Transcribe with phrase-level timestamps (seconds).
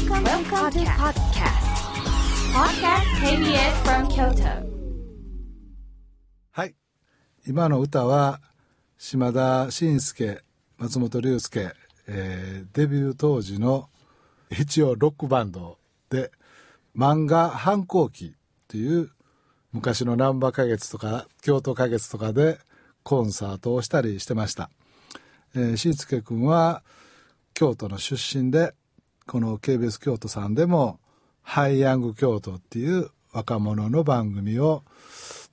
[0.00, 1.60] Welcome, Welcome to podcast.
[2.54, 4.66] Podcast KBS from Kyoto.
[6.52, 6.74] はい。
[7.46, 8.40] 今の歌は、
[8.96, 10.40] 島田紳介、
[10.78, 11.74] 松本龍介、
[12.06, 13.90] えーデビュー当時の
[14.50, 15.76] 一応ロックバンド
[16.08, 16.30] で、
[16.96, 18.30] 漫画反抗期っ
[18.68, 19.10] ていう
[19.72, 22.58] 昔の難波花月とか京都花月とかで
[23.02, 24.70] コンサートをしたりしてました。
[25.54, 26.82] えー、しんすけくんは
[27.52, 28.72] 京都の出身で、
[29.30, 30.98] この KBS 京都さんでも、
[31.42, 34.82] ハイヤング京都っていう若者の番組を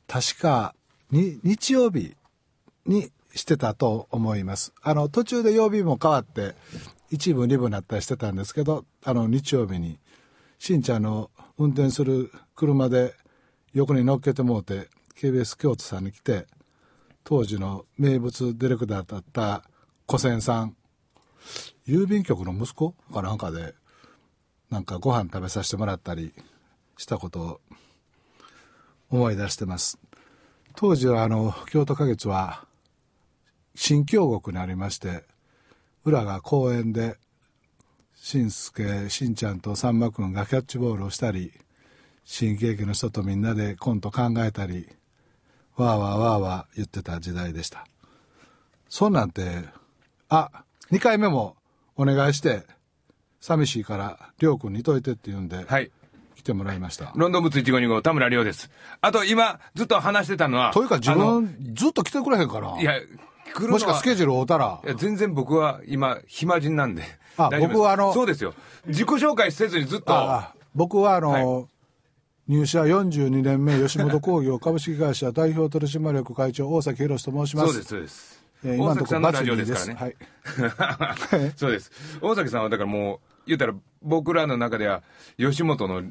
[0.08, 0.74] 確か
[1.12, 2.16] に日曜日
[2.88, 4.74] にしてたと思います。
[4.82, 6.56] あの途中で曜日も変わって
[7.12, 10.00] 一部二部になったりしてたんですけど、あの日曜日に
[10.58, 13.14] しんちゃんの運転する車で
[13.74, 14.88] 横に乗っけてもうて
[15.22, 16.48] KBS 京都さんに来て
[17.24, 19.64] 当時の名物ディレクターだった
[20.08, 20.76] 古仙さん
[21.88, 23.74] 郵便局の息子かなんかで
[24.70, 26.34] なんかご飯食べさせてもらったり
[26.98, 27.62] したことを
[29.10, 29.98] 思い出してます。
[30.76, 32.66] 当時はあの京都花月は
[33.74, 35.24] 新京極にありまして
[36.04, 37.18] 裏が公園で
[38.16, 41.52] しんすけしんちゃんとさんまくんがキャッチボールをしたり
[42.26, 44.88] 新喜劇の人とみんなでコント考えたり
[45.78, 47.86] わーわーわーわー言ってた時代でした。
[48.90, 49.66] そんなんて
[50.30, 50.50] あ
[50.92, 51.57] 2回目も
[51.98, 52.64] お願いして
[53.42, 55.92] 寂しいからりょうくんにといてって言うんで、はい。
[56.36, 58.70] 来てもらいましたロンドンブーツ152号、田村亮です。
[59.02, 60.72] あと、今、ずっと話してたのは。
[60.72, 62.94] というか自分ずっと来てくれへんからいや、
[63.54, 67.04] 来るもしかスケジュール合うたらいや、全然僕は今、暇人なんで。
[67.38, 68.54] あ僕はあのそうですよ。
[68.88, 70.14] 自己紹介せずにずっと。
[70.14, 71.66] あ僕はあの、はい
[72.48, 78.37] 入社42年目吉本興業株式会社代表取締役会長大崎宏と申しますそうです、そうです。
[78.64, 79.94] えー今のところ大崎さんのラジオですからね。
[79.94, 80.16] はい
[81.56, 81.92] そうです。
[82.22, 85.04] 大崎さんはだからもう、言ったら僕らの中では
[85.38, 86.04] 吉本の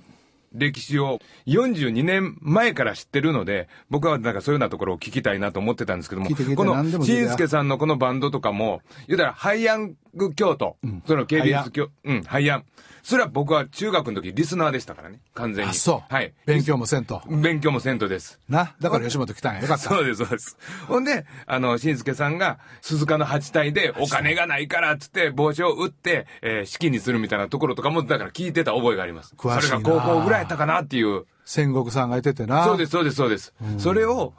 [0.52, 10.76] 歴史を42年前から知ってるので、僕はなんかそういうようなところを聞きたいなと思ってたんですけども、このしんすけさんのこのバンドとかも、言ったらハイヤング京都、
[11.06, 12.64] その KBS 京、うん、ハイヤン。
[13.06, 15.70] それは僕は中学の時リスナーでしたからね、完全に。
[15.70, 16.34] あそう、はい。
[16.44, 18.40] 勉強もせんと勉強もせんとです。
[18.48, 18.74] な？
[18.80, 20.58] だから吉本来たんやよかった そうです、そうです。
[20.88, 29.36] ほんで、あの、しんすけさんが、鈴鹿の八体でお金がないからっつって帽子を売って、えー、資金にするみたいなところとかも、だから聞いてた覚えがあります。
[29.38, 31.26] 詳しいなそれが高校ぐらいやったかなっていう。
[31.44, 33.54] 戦国さんがいててなそうです、そうです、そうです。
[33.78, 34.32] それを、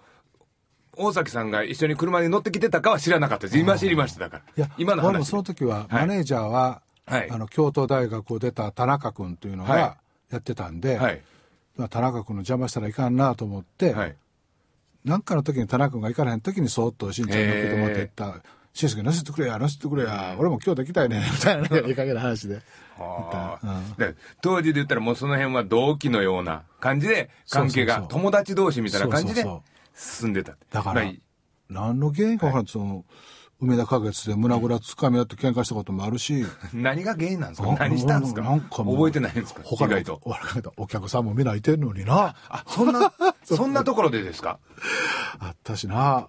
[0.97, 3.57] 大崎さんが一緒に車に乗ってきてたかは知らなかったです。
[3.57, 4.43] 今知りました、だから。
[4.57, 5.07] いや今の話。
[5.07, 9.77] 俺もその時はマネージャーは、はいあの京都大学を出た田中君というのはい。
[9.79, 9.97] が
[10.29, 11.21] やってたんで、はい。
[11.77, 14.15] まあ田中君の邪魔したらいかんなと思って、はい。
[15.05, 21.91] なんかの時に田中君が行かれへん時にそーっとしんちゃんに乗っけてもらって行った「しんすけ乗せてくれや乗せてくれや俺も京都行きたいね」みたいな ねい。
[21.91, 22.61] い加減な話で。
[22.97, 23.81] はあ。
[23.97, 29.45] で当時で言ったらもうその辺は同期のような感じで関係が友達同士みたいな感じで
[29.95, 30.57] 進んでた。
[30.71, 31.13] だからまあ
[31.69, 32.67] 何の原因か分からん。
[32.67, 33.05] その
[33.59, 36.45] 梅田花月で胸ぐらつかみ合って喧嘩したこともあるし。
[36.73, 37.69] 何が原因なんですか？
[37.71, 38.41] あ何したんですか？
[38.41, 39.61] なんか覚えてないんですか？
[39.63, 40.21] 他の意外と。
[40.77, 42.35] おお客さんもみんないてんのにな。
[42.49, 43.11] あ、そんな、
[43.43, 44.59] そんなところでですか？
[45.39, 46.27] あったしな。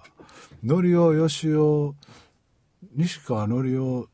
[0.64, 1.94] のりおよしお
[2.96, 4.08] 西川のりお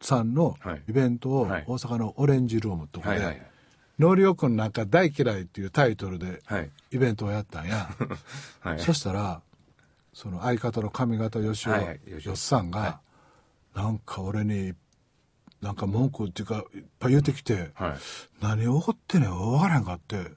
[0.00, 0.82] さんのはい。
[0.88, 1.64] イベントを大はい。
[1.66, 3.42] 阪のオレンジルームとかではいはい
[3.98, 6.70] 「のりおくんなんか大嫌い」っていうタイトルではい。
[6.90, 7.88] イベントをやったんや。
[8.60, 8.80] はい。
[8.80, 9.40] そしたら
[10.14, 13.00] その相方の上方よしおはいはいよっさんが
[13.74, 14.72] なんか俺に
[15.60, 17.94] なんか文句っていうかいっぱい言ってきてはい。
[18.40, 20.30] 何怒ってんねん分からへんかって。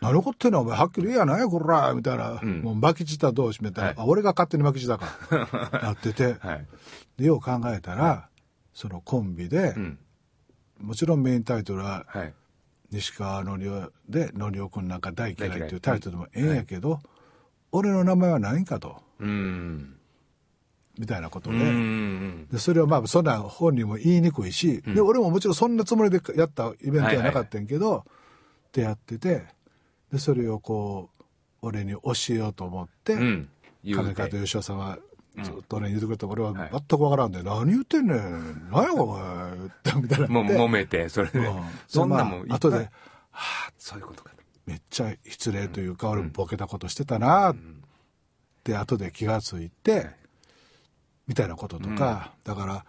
[0.00, 2.62] 何怒ってんねんお前はっきり言えやないこらみたいな、ん。
[2.62, 3.96] もう巻き舌同士みたいな、はい。
[3.98, 5.06] あ俺が勝手に巻き舌か。
[5.80, 6.66] なってて、はい。
[7.16, 8.28] でよう考えたら、
[8.74, 9.98] そのコンビで、うん。
[10.80, 12.34] もちろんメインタイトルははい。
[12.90, 15.80] 西川のりおで「のりおくんなんか大嫌い」っていうい。
[15.80, 17.00] タイトルもええんやけど、
[17.72, 19.94] 俺の名前はないんかとうーん。
[20.98, 21.58] みたいなことうで。
[22.50, 29.44] でそれはまあそんな本人も言いにくいし、で俺ももちろんそんなつもりでやったイベントじゃなかったんやけど、ってやってて
[30.12, 31.24] でそれをこう
[31.62, 32.00] 俺に教
[32.30, 33.48] えようと思って、うん。
[33.84, 34.22] 言金うて。
[34.22, 34.98] 方義雄さんは
[35.40, 39.52] ずっと俺に言ってくれて、俺ははい全くわからんで、何言ってんねん何やお前
[40.02, 41.62] みたいなもう揉めて、それでうん。
[41.86, 42.90] そんなもん後で、は
[43.30, 44.32] あそういうことか。
[44.68, 47.56] めっちゃ失礼というか、俺ボケたことしてたなっ
[48.62, 50.10] て後で気がついて、
[51.26, 52.84] みたいなこととか、だから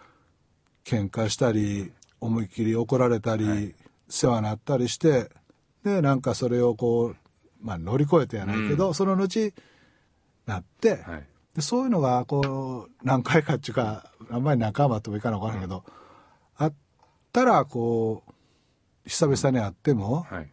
[0.84, 1.90] 喧嘩したり
[2.20, 3.74] 思いっきり怒られたり、
[4.10, 5.30] 世話になったりして
[5.82, 7.16] でなんかそれをこう、
[7.62, 9.54] まあ、乗り越えてやないけど、その後
[10.44, 11.26] なって、はい。
[11.54, 15.82] でそういうのがこう何回かっていうかあんまり仲間ともいかな分からんけど、
[16.58, 16.74] あっ
[17.32, 18.32] たらこう
[19.08, 20.50] 久々に会っても、はい。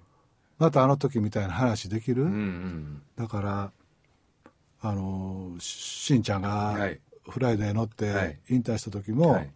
[0.59, 3.01] またあの時みたいな話できる、うんうん。
[3.15, 3.71] だから
[4.81, 7.00] あのししんちゃんがはい
[7.30, 9.50] フライデー乗っはてい引退した時も、はい。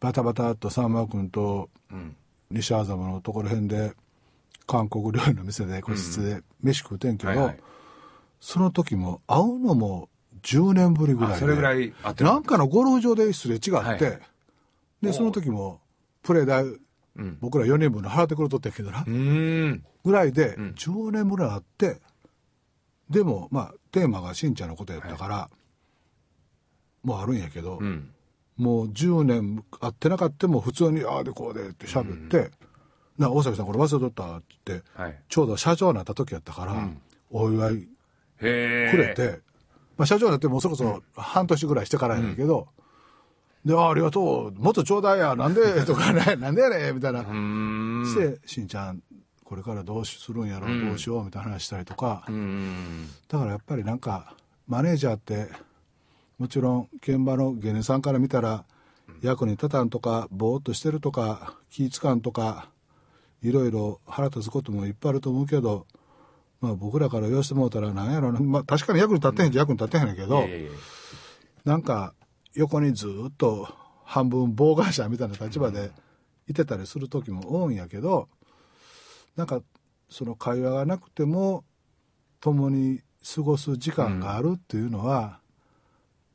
[0.00, 2.16] バタバタっとさんま君とうん。
[2.50, 3.92] 西麻布のところ辺で
[4.66, 7.58] 韓国料理の店で個室で飯食うてんけど、はいはい。
[8.40, 10.08] その時も会うのも
[10.42, 13.98] 10年ぶりぐらいあ、でそれぐらいあってなんかのゴルフ場ですれ違って、はい
[15.02, 15.80] でその時も
[16.22, 16.64] プレー代
[17.18, 17.38] うん。
[17.40, 19.04] 僕ら4人分の払ってくれとってんけどな。
[19.04, 22.00] ぐらいでん10年ぐらいあって、
[23.10, 25.50] でもまあテーマがしんちゃんのことやったから、
[27.02, 28.10] もうあるんやけど、うん。
[28.56, 32.50] もう10年会ってなかったも普通に「ああでこうで」って喋って
[33.16, 35.22] 「な大崎さんこれ忘れとった」って言って、はい。
[35.28, 37.00] ちょうど社長になった時やったから、ん
[37.30, 37.88] お祝い。
[38.38, 39.40] くれて、
[39.96, 42.68] まあ、社長になってもうそろそろ半年ぐらいしてからやけど、
[43.68, 45.60] で、あありがとう、もっとちょうだいや、なんで？
[45.84, 46.94] とかね、なんでやねん。
[46.94, 47.20] みたいな。
[47.22, 49.02] して、しんちゃん、
[49.44, 50.70] これからどうするんやろ、う？
[50.70, 50.88] ん。
[50.88, 51.24] どうしよう？
[51.24, 52.24] みたいな話したりとか。
[53.28, 54.34] だからやっぱりなんか、
[54.66, 55.48] マネージャーって、
[56.38, 58.64] もちろん現場の芸人さんから見たら、
[59.20, 62.70] 役に立たんとか、ぼーっとしてるとか、気ぃつかんとか、
[63.42, 65.86] いろいろ腹立つこともいっぱいあると思うけど、
[66.60, 70.44] まあ僕らから言わせてもらったらなんやろな、まあ確かに役に立ってへんじゃ役に立ってへんねんけど、
[71.64, 72.14] なんか
[72.54, 73.68] 横にずっと
[74.04, 75.90] 半分妨害者みたいな立場で
[76.46, 78.28] いてたりする時も多いんやけど
[79.36, 79.60] なんか
[80.08, 81.64] その会話がなくても
[82.40, 83.02] 共に
[83.34, 85.40] 過ごす時間があるっていうのは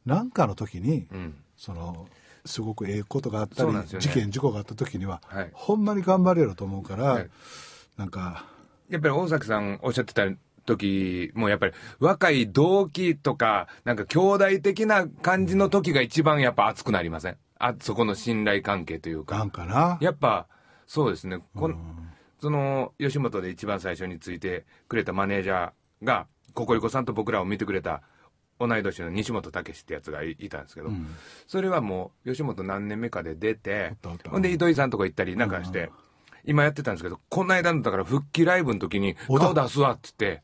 [0.06, 1.36] 何、かの時にうん。
[1.56, 2.08] その
[2.46, 3.84] すごくええことがあったり、ね。
[3.86, 5.50] 事件事故があった時には、はい。
[5.54, 7.30] ほんまに頑張れると思うから、はい。
[7.96, 8.46] なんか
[8.90, 10.26] やっぱり大崎さんおっしゃってた
[10.66, 17.38] 時もやっぱり若い同期とかなんか兄弟的な感じの時が一番やっぱ熱くなりません？
[17.60, 19.98] あそこの信頼関係というなかんかな。
[20.02, 20.48] やっぱ
[20.88, 21.40] そうですね。
[21.56, 21.76] この
[22.42, 28.02] その吉本で一番最初についてくれたマネージャーがココリコさんと僕らを見てくれた
[28.60, 31.08] 同い年の西本武ってやつがいいたんですけど、うん。
[31.48, 33.94] それはもう吉本何年目かで出て
[34.30, 35.90] ほんで糸井さんとこ行ったりなんかして、
[36.46, 39.46] 今やってたんですけどこの間のだから復帰ライブの時におだ。
[39.46, 40.42] 顔出すわっつって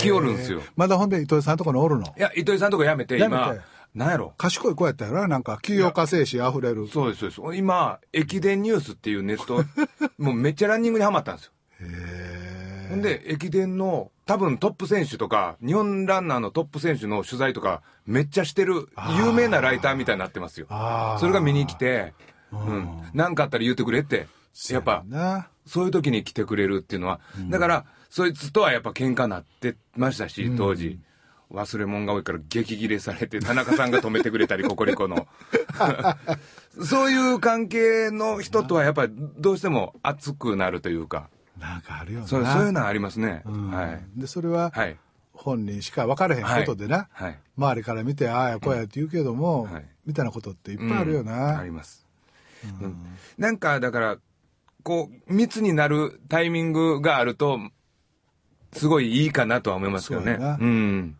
[0.00, 0.62] 来よるんですよ。
[0.76, 2.06] まだほんで糸井さんとこにおるの？
[2.16, 3.56] いや糸井さんとこ辞めて今。
[3.94, 4.32] なんやろ？
[4.38, 5.58] 賢い子やったよななんか。
[5.60, 6.88] 清岡精神あふれる。
[6.88, 7.58] そうですそうです。
[7.58, 9.62] 今駅伝ニュースっていうネット
[10.18, 11.52] もうめっちゃランニングにはまったんですよ。
[11.80, 18.88] へほんで駅伝の多分トップ選手とか日本ランナーのトップ選手の取材とかめっちゃしてる
[19.18, 20.66] 有名なライターみたいになってますよ。
[21.20, 22.14] それが見に来て
[22.50, 23.02] うん。
[23.12, 24.26] 何かあったら言ってくれって
[24.70, 27.20] やっぱなそういう時に来てくれるっていうのは、
[27.50, 30.98] だから、そいつとはやっぱ喧嘩なってましたし、当時。
[31.52, 35.28] 忘れ物が多いから激切れされて、田中さんが止めてくれたり、 ココリコの。
[36.82, 41.28] そういう関係の人とはやっぱりどうしても熱くなるというか、
[41.58, 43.42] なんかあるよなそういうのはありますね。
[43.44, 44.02] うんはい。
[44.16, 44.96] でそれははい。
[45.34, 47.38] 本人しか分からへんことでな、はい。
[47.56, 52.06] 周りから見てああやこうやって言うけども、はいみたいなことっていっぱいあるようんな、あります。
[52.80, 52.96] うん
[53.38, 54.18] なんか、だから、
[54.82, 57.58] こう、密になるタイミングがあると、
[58.72, 60.36] すごいいいかなとは思いますけどね。
[60.40, 61.16] そううん。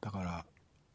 [0.00, 0.44] だから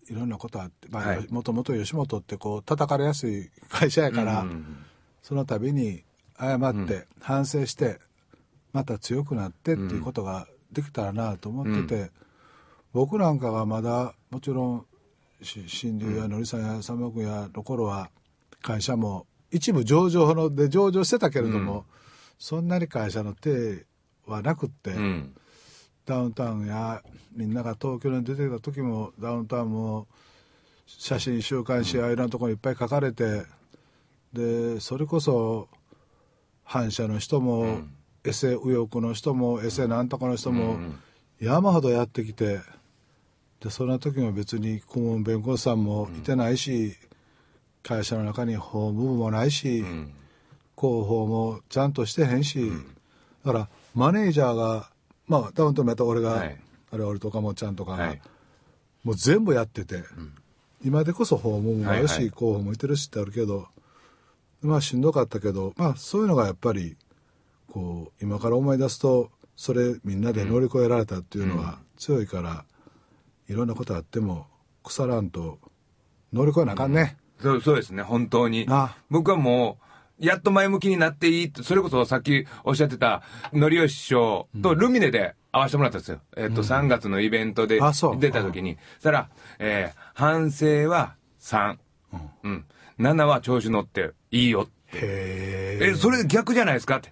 [0.09, 1.27] いろんなことあってはい。
[1.29, 4.85] もともと吉本ってこう叩かれやすい会社やから、うん。
[5.21, 6.03] その度に
[6.39, 7.99] 謝って、反省して
[8.73, 12.11] また強くなってっていうことができたらなと思ってて、
[12.93, 14.85] 僕なんかがまだもちろん
[15.41, 18.09] し新竜やのりさんや佐野君やの頃は
[18.61, 21.85] 会社も一部上場ので上場してたけれども、
[22.37, 23.85] そんなに会社の手
[24.25, 25.35] はなくって、うん。
[26.05, 27.03] ダウンタウンや
[27.35, 30.07] みんなが東京に出てた時もダウンタウンも
[30.87, 33.43] 写真週刊誌やいろんなところにいっぱい書かれて、
[34.33, 35.69] でそれこそ
[36.63, 37.81] 反社の人も、
[38.23, 40.77] エセ右翼の人もエセなんとかの人も
[41.39, 42.59] 山ほどやってきて
[43.59, 46.95] でそんな時も別に顧問弁護士さんもいてないし、
[47.89, 50.13] 会社の中に法務部もないし、うん。
[50.79, 52.71] 広報もちゃんとしてへんし、
[53.43, 54.91] だからマネージャーが
[55.27, 56.57] まあダウンタウンもやったら俺が、はい。
[56.91, 58.21] あれ俺とかもちゃんとかが、はい。
[59.03, 60.03] もう全部やってて、
[60.85, 62.29] 今でこそ訪問もあるし、はいはい。
[62.29, 63.67] 広報もいてるしってあるけど
[64.61, 66.95] まあしんどかったけどまあそういうのがやっぱり
[67.71, 72.65] こう今から思い出すとそれみんなで乗り越えられたっていうのは強いから、
[73.49, 74.47] いろんなことあっても
[74.83, 75.59] 腐らんと
[76.31, 78.95] 乗り越えなあかんね、そうそうですね、本当にな。
[79.09, 79.77] 僕はも
[80.19, 86.19] う、やっと前向きになっていいそれこそさっきおっしゃってた、のりよし師匠とルミネで会わせてもらったんですよ。
[86.37, 87.79] えっと、3月のイベントで
[88.19, 88.77] 出た時に。
[88.95, 89.29] そしたら、
[89.59, 91.77] えー反省は3。
[92.43, 92.65] うん。
[92.99, 97.11] 7は調子乗っていいよってへえ、それ逆じゃないですかって。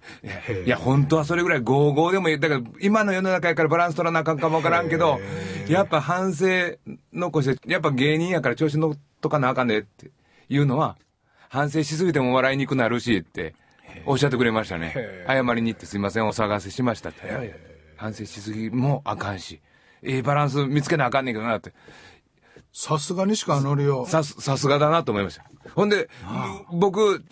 [0.66, 2.40] いや、本当はそれぐらい55でもいい。
[2.40, 5.18] だから、今の世の中やからバランス取らなあかんかもわからんけど、
[5.68, 6.46] やっぱ反省
[7.12, 10.10] 残して、やっぱ芸人やから調子乗っとかなあかんねって
[10.48, 10.96] いうのは、
[11.48, 13.54] 反省しすぎても笑いにくくなるしって、
[14.04, 15.24] おっしゃってくれましたねへ。
[15.26, 17.78] 謝りに行ってすいません、お騒がせしましたって。
[17.96, 19.60] 反省しすぎもあかんし、
[20.02, 21.72] ええバランス見つけなあかんねんけどなって。
[22.72, 24.06] さすが西川のりお。
[24.06, 25.44] さす、さすがだなと思いました。
[25.74, 26.08] ほんで、
[26.72, 27.24] 僕、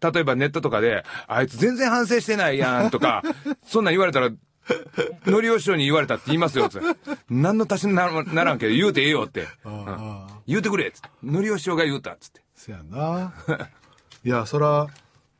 [0.00, 3.22] 例えばネットとかで、あいつ全然反省してないやんとか、
[3.66, 4.30] そんなん言われたら、
[5.26, 6.86] のりお師匠に言われたって言いますよ、つって
[7.30, 9.46] 何の足しにならならんけど言うてええよって。
[9.64, 11.08] うん言うてくれっつって。
[11.24, 12.45] のりお師匠が言うたっつって。
[12.66, 13.32] せやな。
[14.24, 14.88] いや、そら、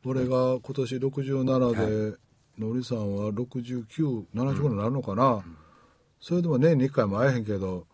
[0.05, 2.17] 俺が今年67で、
[2.57, 5.43] のりさんは69、70ぐらいになるのかな。
[6.21, 7.85] それでも年に1回も会えへんけど、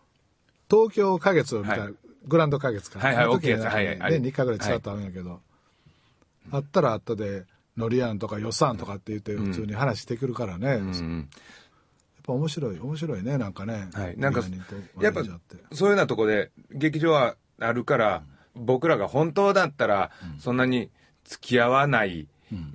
[0.70, 1.94] 東京花月みたいな、はい
[2.26, 3.00] グランド花月か。
[3.00, 5.42] はいはい大きいやつはいはい年に1回ぐらいちらっと会うんやけど、
[6.50, 7.44] 会ったら会ったで、
[7.76, 10.68] のりやんとかよさんとかって言って普通に話してくるからね。
[10.68, 11.28] やっうん。
[12.22, 13.90] ぱ面白い、面白いね、なんかね。
[13.92, 14.16] はい。
[14.16, 14.40] なんか
[15.02, 18.22] やっぱそういうようなとこで、劇場はあるから、
[18.54, 20.90] 僕らが本当だったら、そんなに
[21.24, 22.28] 付き合わない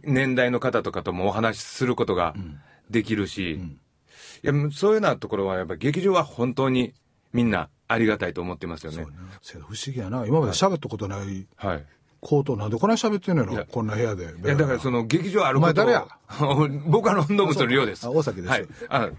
[0.03, 2.35] 年代の方とかともお話しすることが
[2.89, 3.53] できるし、
[4.43, 6.93] いや、そういうようなところは、やっぱ劇場は本当に
[7.33, 9.05] みんなありがたいと思ってますよね。
[9.41, 10.25] せや不思議やな。
[10.25, 11.85] 今まで喋ったことないはい。
[12.21, 14.25] コートなんでこんなに喋ってんのやろこんな部屋で。
[14.25, 16.07] いや、だからその劇場あることをお前誰や？
[16.89, 18.05] 僕はロンドンブスの寮です。
[18.05, 18.67] あ大崎ですはい。
[18.89, 19.09] あ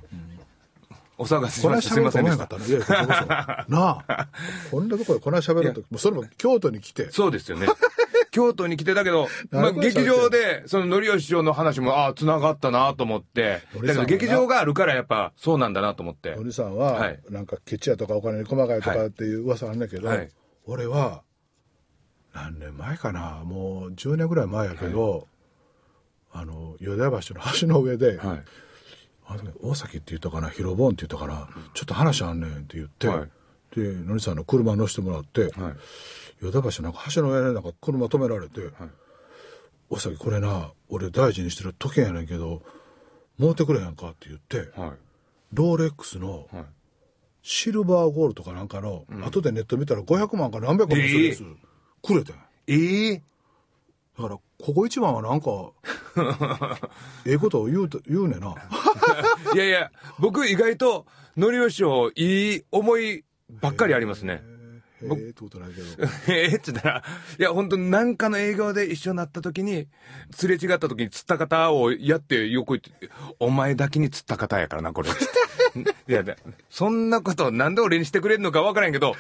[1.21, 1.95] お騒がせしこんなました。
[1.95, 2.59] すい喋るとませんでした思わなかった。
[2.59, 4.29] のいやいや、こなあ。
[4.71, 7.11] こんなところでこんな喋ると、もうそれも京都に来て。
[7.11, 7.69] そうですよね。
[8.33, 16.45] 京都に来てたけど、まあ、劇場で、その、のりよし師匠の話も、ああ、繋がったなと思って、だけど劇場があるからやっぱ、そうなんだなと思っての。
[16.45, 20.29] りさんは、はいなんかケチやとかお金に細かいとかっていう噂あるんだけど、はい
[20.65, 21.23] 俺は、
[22.33, 25.27] 何年前かな、もう10年ぐらい前やけど、
[26.33, 28.45] あの、淀屋橋の橋の上で、はい。
[29.31, 33.31] あのね大崎って言ったかな、広ボンって言ったかな、ちょっと話あんねんって言って、はい
[33.75, 35.53] で、のりさんの車乗せてもらって、はい。
[36.41, 38.63] 淀屋橋なんか橋の上でなんか車止められて、
[39.89, 42.63] 大崎これな、俺大事にしてる時計やねんけど、
[43.39, 44.91] 持ってくれへんかって言って、はい。
[45.53, 46.65] ローレックスのはい。
[47.43, 51.45] シルバーゴールドかなんかの、後でネット見たら500万か何百万もするやつ、
[52.03, 52.37] くれてん。
[52.67, 53.23] ええ
[54.21, 55.73] だから、ここ一番はなんか、
[57.25, 58.55] ええことを言うと、言うねんな。
[59.55, 61.07] いやいや、僕意外と、
[61.39, 63.25] のりよし師匠、いい思い
[63.63, 64.43] ばっかりありますね。
[65.03, 65.87] ええってことないけど。
[66.29, 67.05] ええって言ったら、
[67.39, 69.89] いや、本当なんかの営業で一緒になった時に、
[70.33, 73.09] すれ違った時に釣った方をやって横行って、
[73.39, 75.09] お前だけに釣った方やからな、これ。
[75.09, 76.37] いや、だ
[76.69, 79.15] そんなことなんで俺にしてくれるのかわからんけど、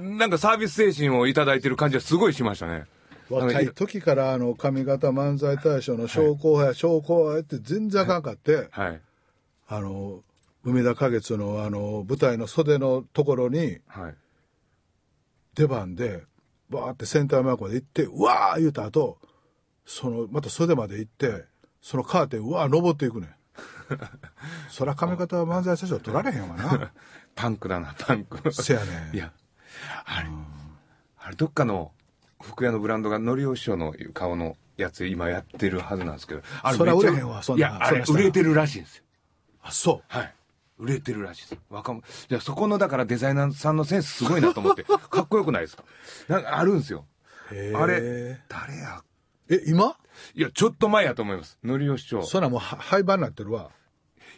[0.00, 2.86] なんかサービス精神をいただいてる感じはすごいしましたね。
[3.30, 9.00] 若い時からあの上方漫才大賞の商工派や商工って全然あかんかって、はい。
[9.68, 10.22] あの
[10.64, 14.14] 梅田花月のあの舞台の袖のところにはい。
[15.54, 16.24] 出番で
[16.68, 19.18] バーってセンターマークまで行ってうわー言うた後
[19.84, 21.44] そのまた袖まで行って
[21.82, 23.30] そのカーテンうわー登っていくねん
[24.70, 26.92] そら上方漫才大賞取られへんわな
[27.34, 28.52] パンクだな、パンク。
[28.52, 29.32] せやねんいや、
[30.04, 30.28] あれ、
[31.18, 31.92] あれ、どっかの
[32.42, 39.04] 服屋のブランドがのりお師匠の顔のやつ今やってるはずなんですけど、あそらめっちゃ売れへんわそんないや、あれ売れてるらしいんですよ。
[39.62, 40.34] あそうはい。
[40.78, 41.58] 売れてるらしいです。
[41.68, 42.02] 若者。
[42.30, 45.84] いや、そこの、だからデザイナーさんのセンスすごいなと思って、 かっこよくないですか？
[46.28, 47.04] なんかあるんですよ。
[47.50, 47.52] あ
[47.86, 49.02] れ、誰や？
[49.50, 49.96] え今？
[50.34, 51.58] いや、ちょっと前やと思います。
[51.62, 52.22] のりお師匠。
[52.22, 53.70] そんなんもうは廃盤になってるわ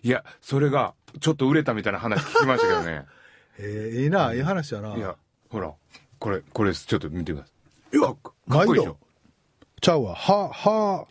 [0.02, 3.06] いや、それが、ちょっと売れたみたいな話聞きましたけどね。
[3.59, 4.97] えー、いいな、いい話やな。
[4.97, 5.14] いや、
[5.50, 5.73] ほら、
[6.18, 7.51] これ、これ、ちょっと見てくださ
[7.93, 7.97] い。
[7.97, 8.97] いやかっこいいでしょ。
[9.81, 10.15] ちゃうわ。
[10.15, 11.07] は、は、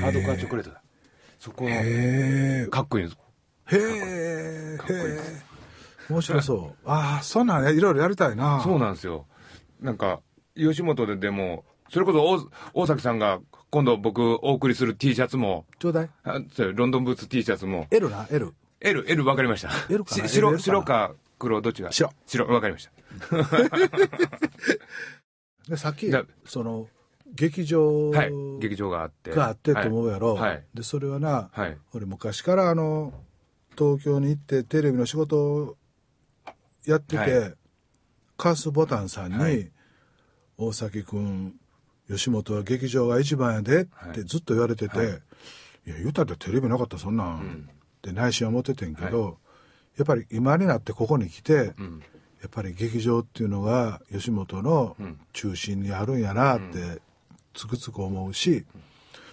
[0.00, 0.82] ハードコアチョコレートだ。
[1.38, 3.18] そこの、へかっこいいんです。
[3.72, 5.00] え、へえ、かっこいい。
[6.10, 6.88] 面白そう。
[6.88, 8.60] ああ、そんなんね、いろいろやりたいな。
[8.62, 9.26] そうなんですよ。
[9.80, 10.20] なんか、
[10.56, 13.40] 吉本ででも、それこそ大大崎さんが
[13.70, 16.10] 今度僕お送りする T シャツも、ちょうだい。
[16.24, 18.54] あそうロンドンブーツ T シャツも、L な、L。
[18.80, 19.70] L、L 分かりました。
[19.90, 22.10] L か白、白か黒、どっちが白。
[22.26, 22.92] 白、分かりました。
[25.68, 26.88] で、さっきだ、その、
[27.34, 28.32] 劇場はい。
[28.58, 29.30] 劇場があって。
[29.30, 30.34] があってと思うやろ。
[30.34, 30.64] はい。
[30.74, 31.76] で、それはな、はい。
[31.92, 33.12] 俺昔からあの、
[33.76, 35.76] 東京に行ってテレビの仕事を
[36.84, 37.54] やってて、はい
[38.38, 39.68] カースボタンさんに、はい
[40.58, 41.54] 大崎君、
[42.08, 45.18] 吉本は劇場が一番やでってずっと言われてて、はいい、や、
[45.98, 49.38] 言うたってテレビなかったらそんなん、んって内心は思っててんけど、
[49.98, 52.02] やっぱり今になってここに来て、うん。
[52.40, 55.20] やっぱり劇場っていうのが吉本のうん。
[55.32, 57.02] 中心にあるんやなって、
[57.52, 58.64] つくつく思うし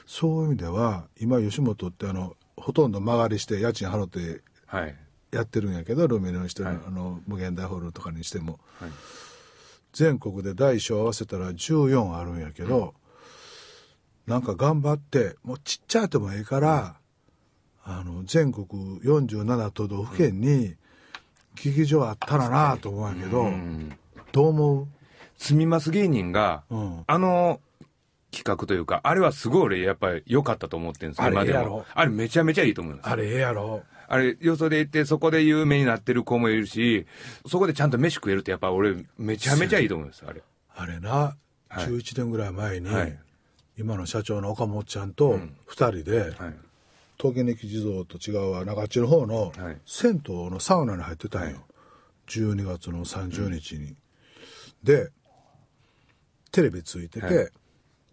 [0.07, 4.95] そういう意味では今吉本ってあのほとんど間借りして家賃払ってはい。
[5.31, 6.79] やってるんやけどルミネにしても、はい。
[6.87, 8.89] あの無限大ホールとかにしても、はい。
[9.93, 12.95] 全国で大小合わせたら14あるんやけど、
[14.27, 16.95] なんか頑張ってもうちっちゃいてもええから、
[17.85, 18.67] あの全国
[19.01, 20.75] 47都道府県に
[21.53, 23.97] 劇場あったらなと思うんやけど、うん。
[24.31, 24.87] どう思
[25.37, 27.61] 住みます芸人が、う、うん、あの
[28.31, 31.37] 企画というか、あれはすごい俺やっぱり良かったと思ってるんですあれ。
[31.37, 33.09] あれめちゃめちゃいいと思います。
[33.09, 33.83] あれええやろ。
[34.07, 37.05] あれ、よそで行って、そこで有名になってる子もいるし、
[37.47, 40.43] そこでちゃんと飯食えるって、やっぱ俺、めちゃめちゃいいと思うんですよ、あれ。
[40.75, 41.09] あれな、
[41.69, 41.85] はい。
[41.85, 43.19] 11年ぐらい前に、はい。
[43.77, 45.39] 今の社長の岡本ちゃんと
[45.69, 46.55] 2人で、はい。
[47.17, 49.77] 東京日地蔵と違うわ中地の方のはい。
[49.85, 51.63] 銭湯のサウナに入ってたんよ、はい。
[52.27, 53.95] 12月の30日に、
[54.83, 55.09] で
[56.51, 57.49] テレビついてて、はい。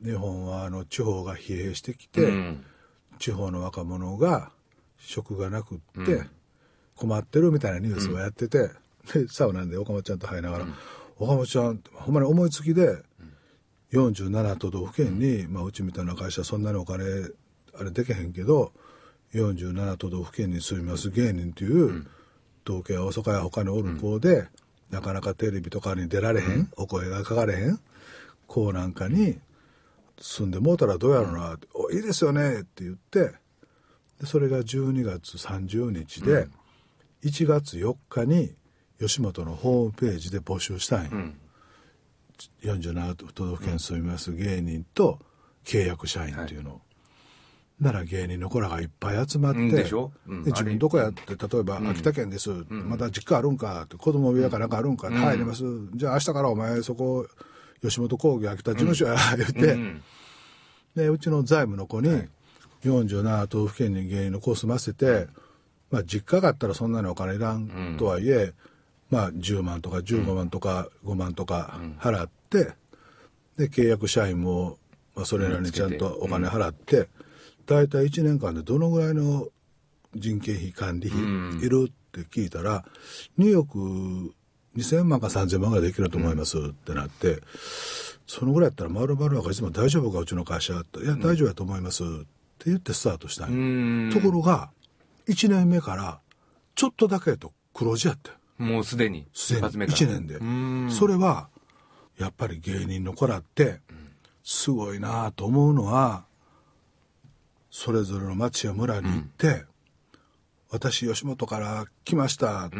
[0.05, 2.65] 日本はあの地方が疲弊してきて、うん。
[3.19, 4.51] 地方の若者が
[4.99, 6.25] 職がなくって
[6.97, 8.71] 困ってるみたいなニュースをやってて、
[9.13, 10.67] でサウナで岡本ちゃんと入りながら、
[11.19, 13.03] 岡本ちゃんほんまに思いつきで
[13.93, 17.05] 47都道府県に、まあ、うちみたいな会社そんなにお金
[17.79, 18.73] あれできへんけど
[19.35, 22.07] 47都道府県に住みます芸人っていう、
[22.67, 24.49] 統計は大阪や他におる子で、
[24.91, 27.81] なかなかテレビとかに出られへん、お声がかかれへん
[28.47, 29.39] 子なんかに
[30.21, 33.33] 住んでもうたらどうやろうなって「おいいですよね」って言って
[34.21, 36.49] でそれが12月30日で、
[37.25, 38.55] 1月4日に
[39.01, 41.39] 吉本のホームページで募集したんよ、ん。
[42.63, 45.19] 47都道府県住みます芸人と
[45.65, 46.81] 契約社員っていうのを、
[47.83, 55.65] なら芸人の子らがいっぱい集まって、うんでうんで自分どこやって例えば秋田県です、また実家あるんか子供部屋かなんかあるんか入ります。
[55.95, 57.27] じゃあ明日からお前そこ
[57.83, 60.03] 吉本興業秋田事務所や、言って、うん。
[60.95, 62.29] でうちの財務の子に
[62.85, 65.27] 47都道府県に芸人の子住ませて、
[65.91, 68.53] まあ、実家があったらそんなにお金いらんとはいえ、
[69.11, 72.75] まあ、10万とか15万とか5万とか払って、
[73.57, 74.79] で契約社員も、
[75.17, 77.09] まあ、それなりにちゃんとお金払って、
[77.67, 79.49] 大体1年間でどのぐらいの
[80.15, 81.21] 人件費管理費
[81.65, 82.85] いるって聞いたら
[83.39, 84.35] 2億
[84.77, 87.41] 2000万か3000万ぐらいできると思いますってなって、
[88.27, 92.07] そのぐらいやったら丸々いつも大丈夫かうちの会社っていや大丈夫やと思いますっ
[92.59, 94.71] て言ってスタートしたんところが
[95.29, 96.21] 1年目から
[96.75, 99.61] ちょっとだけと黒字やってもうすでに、すでに。
[99.61, 99.99] 一発目から。
[99.99, 100.37] 1年で。
[100.37, 100.91] うん。
[100.91, 101.49] それは
[102.19, 103.81] やっぱり芸人の子らって
[104.45, 106.25] すごいなと思うのは
[107.73, 109.65] それぞれの町や村に行って、
[110.71, 112.71] 私吉本から来ました、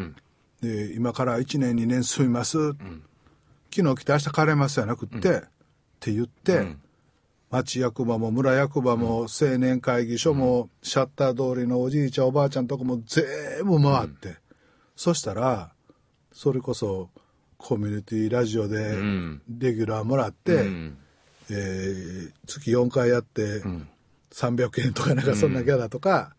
[0.61, 2.73] で今から1年2年住みます、
[3.75, 5.41] 昨日来て明日帰れますじゃなくって、っ
[5.99, 6.77] て言って、
[7.51, 13.25] 町役場も村役場も青年会議所もシャッター通りのおじいちゃんおばあちゃんとこも全
[13.65, 14.37] 部回って、
[14.95, 15.73] そしたら
[16.33, 17.09] それこそ
[17.57, 19.41] コミュニティラジオでん。
[19.49, 20.99] レギュラーもらって、うん。
[21.51, 23.63] えー月4回やって
[24.33, 26.35] 300円とかなんかそんなギャラとか、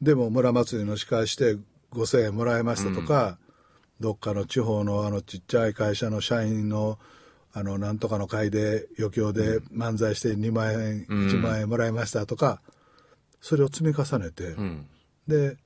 [0.00, 1.56] でも村祭りの司会して
[1.92, 3.38] 5,000円もらいましたとか、
[4.00, 6.98] どっかの地方のあのちっちゃい会社の社員の
[7.52, 12.60] あのなんとかの会で余興で漫才して2万円、1万円もらいましたとか
[13.40, 14.86] それを積み重ねて、うん。
[15.26, 15.56] で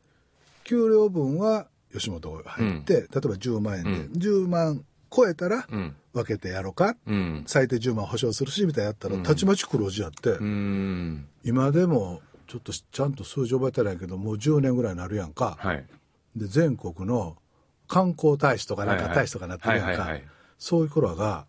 [0.63, 7.45] 給料分は吉本が入って、例えば10万円で、10万超えたらうん分けてやろうか、うん。
[7.47, 11.27] 最低10万保証するしみたいなやったらたちまち黒字やって、うん。
[11.45, 15.85] 今でもちょっとちゃんと数字覚えてないけどもう10年ぐらいになるやんか、はい。
[16.37, 17.37] で全国の
[17.89, 19.87] 観光大使とかなんかはいはい大使とかなってるやんか。
[19.91, 20.25] はいはいはい
[20.59, 21.47] そういう頃が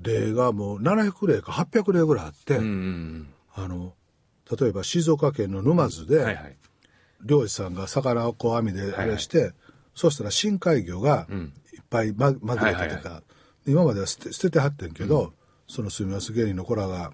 [0.00, 3.92] 例がもう700例か800例ぐらいあって、うんあの
[4.58, 6.56] 例えば静岡県の沼津で、はいはい。
[7.22, 9.52] 漁師さんが魚をこう網であれして、
[9.94, 11.26] そうしたら深海魚が
[11.74, 13.22] いっぱいままぐれたとか、はい
[13.68, 15.32] 今までは捨て捨ててはってんけど、
[15.66, 17.12] その住みます芸人の子らが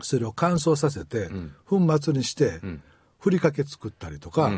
[0.00, 1.30] それを乾燥させて、
[1.66, 2.60] 粉末にして、
[3.18, 4.50] ふりかけ作ったりとか、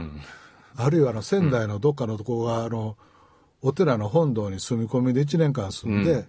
[0.76, 2.96] あるいはあの仙台のどっかのとこがあの
[3.62, 6.26] お寺の本堂に住み込みで1年間住んで、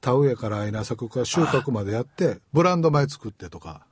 [0.00, 3.86] 田植えから稲作から収穫までやってブランド米作ってとか。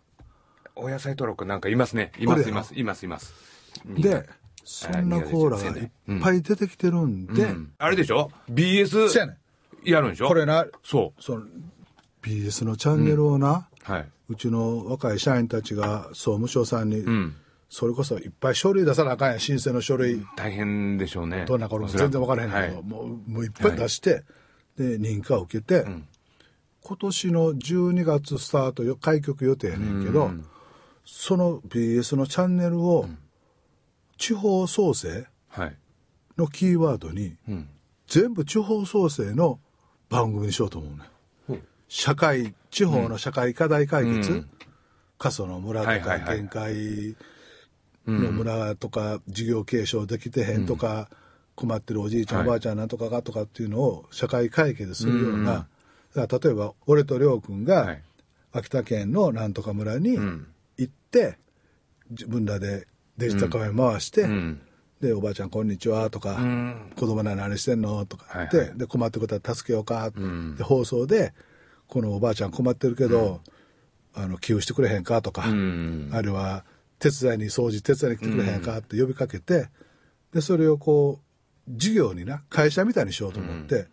[0.76, 2.12] お野菜登録なんかいますね。
[2.18, 3.32] いますいますいますいます。
[3.86, 4.28] で
[4.64, 7.72] そんなコーラがいっぱい出てきてるんで、うん。
[7.78, 9.36] あれでしょ？BS そうやねん
[9.84, 10.28] やるんでしょ？
[10.28, 11.44] これなそその
[12.22, 14.08] BS のチャンネルをな、うはい。
[14.30, 17.36] うちの若い社員たちが総務省さんに、ん。
[17.68, 19.40] それこそいっぱい書類出さなあかんやん。
[19.40, 21.44] 申請の書類、大変でしょうね。
[21.46, 22.12] どんな頃おそらく。
[22.12, 22.84] 全然分からへんけど、はい。
[22.84, 24.22] もうもういっぱい出して、
[24.78, 25.84] で認可を受けて、
[26.82, 30.46] 今年の12月スタートよ開局予定やねんけど、うん。
[31.04, 33.06] その BS のチャンネルを
[34.16, 35.76] 地方創生はい。
[36.38, 37.68] のキーワードにうん。
[38.06, 39.58] 全部地方創生の
[40.08, 40.98] 番組にしようと思うね
[41.46, 44.48] ほう社会地方の社会課題解決、うん。
[45.16, 47.16] 過疎の村とか、限界
[48.06, 51.08] の村とか、事業継承できてへんとか、
[51.54, 52.48] 困ってるおじいちゃん、はい。
[52.48, 55.68] おばあちゃんなんとかがとかっていうのを社会解決するような、
[56.16, 58.02] 例えば俺と亮君が、はい。
[58.52, 60.46] 秋田県のなんとか村にん。
[60.76, 61.38] 行って、
[62.10, 62.88] 自分らで
[63.18, 64.60] デジタルカフェ回して、うん
[65.00, 66.92] でおばあちゃんこんにちはとか、ん。
[66.96, 68.06] 子供ら何してんの？
[68.06, 68.78] とか言って、はいはい。
[68.78, 70.56] で困ってることは助けようか、ん。
[70.56, 71.34] で放送で
[71.88, 73.40] このおばあちゃん困ってるけど、
[74.14, 75.20] あの寄付してくれへんか？
[75.20, 76.10] とか、うん。
[76.12, 76.64] あるいは
[76.98, 78.78] 手伝いに掃除手伝いに来てくれへんか？
[78.78, 79.68] って呼びかけて、
[80.32, 81.24] でそれをこう
[81.68, 83.88] 事業にな会社みたいにしようと思って、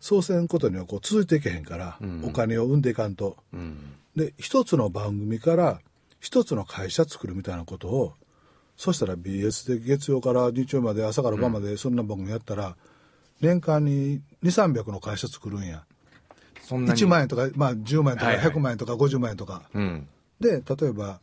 [0.00, 3.36] そうせんことにはこう続いていけへんから、お金を生んでいかんと。
[3.52, 3.94] うん。
[4.16, 5.80] で一つの番組から
[6.20, 8.14] 一つの会社作るみたいなことを
[8.76, 12.76] そしたら BS で月曜から日曜まで朝から晩までそんな番組やったら、
[13.40, 15.84] 年間に2300の会社作るんや。
[16.62, 17.00] そんなに。
[17.00, 18.46] 1万円とか、まあ、10万円とかはいはい。
[18.46, 20.08] 100万円とか50万円とか、うん。
[20.40, 21.20] で例えば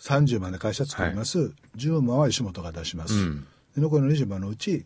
[0.00, 3.46] 30万で会社作ります、10万は吉本が出します、うん。
[3.74, 4.84] で残りの20万のうち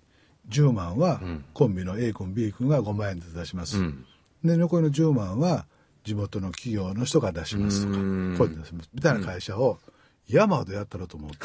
[0.48, 1.20] 10万は
[1.52, 4.04] コンビの A 君 B 君が5万円で出します、うん。
[4.44, 5.66] で残りの10万は
[6.04, 8.34] 地元の企業の人が出しますとかうん。
[8.38, 8.90] こういうの出します。
[8.94, 9.78] みたいな会社を
[10.28, 11.36] 山ほどやったらと思って。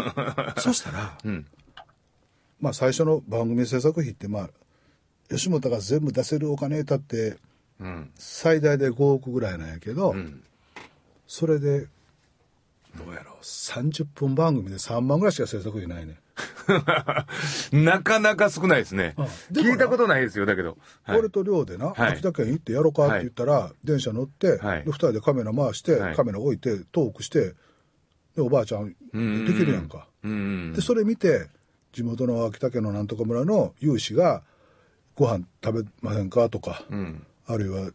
[0.60, 1.46] そしたら、ん。
[2.60, 4.50] まあ最初の番組制作費ってまあ
[5.28, 7.36] 吉本が全部出せるお金だって
[7.80, 8.10] うん。
[8.16, 10.42] 最大で5億ぐらいなんやけど、ん。
[11.26, 11.88] それで
[12.96, 16.18] どうやろう30分番組で3万ぐらいしか制作費ないね。
[17.72, 19.14] なかなか少ないですね。
[19.52, 20.78] 聞いたことないですよだけど。
[21.02, 21.18] はい。
[21.18, 22.12] 俺と寮でな、はい。
[22.12, 24.84] 秋田県行ってやろうかって言ったら、電車乗って、はい。
[24.84, 26.14] で2人でカメラ回して、はい。
[26.14, 27.54] カメラ置いてトークして
[28.34, 28.94] でおばあちゃんで
[29.52, 30.72] きるやんか、うん。
[30.74, 31.48] でそれ見て
[31.92, 34.42] 地元の秋田県のなんとか村の有志が
[35.14, 37.26] 「ご飯食べませんか?」とか、うん。
[37.46, 37.90] あるいは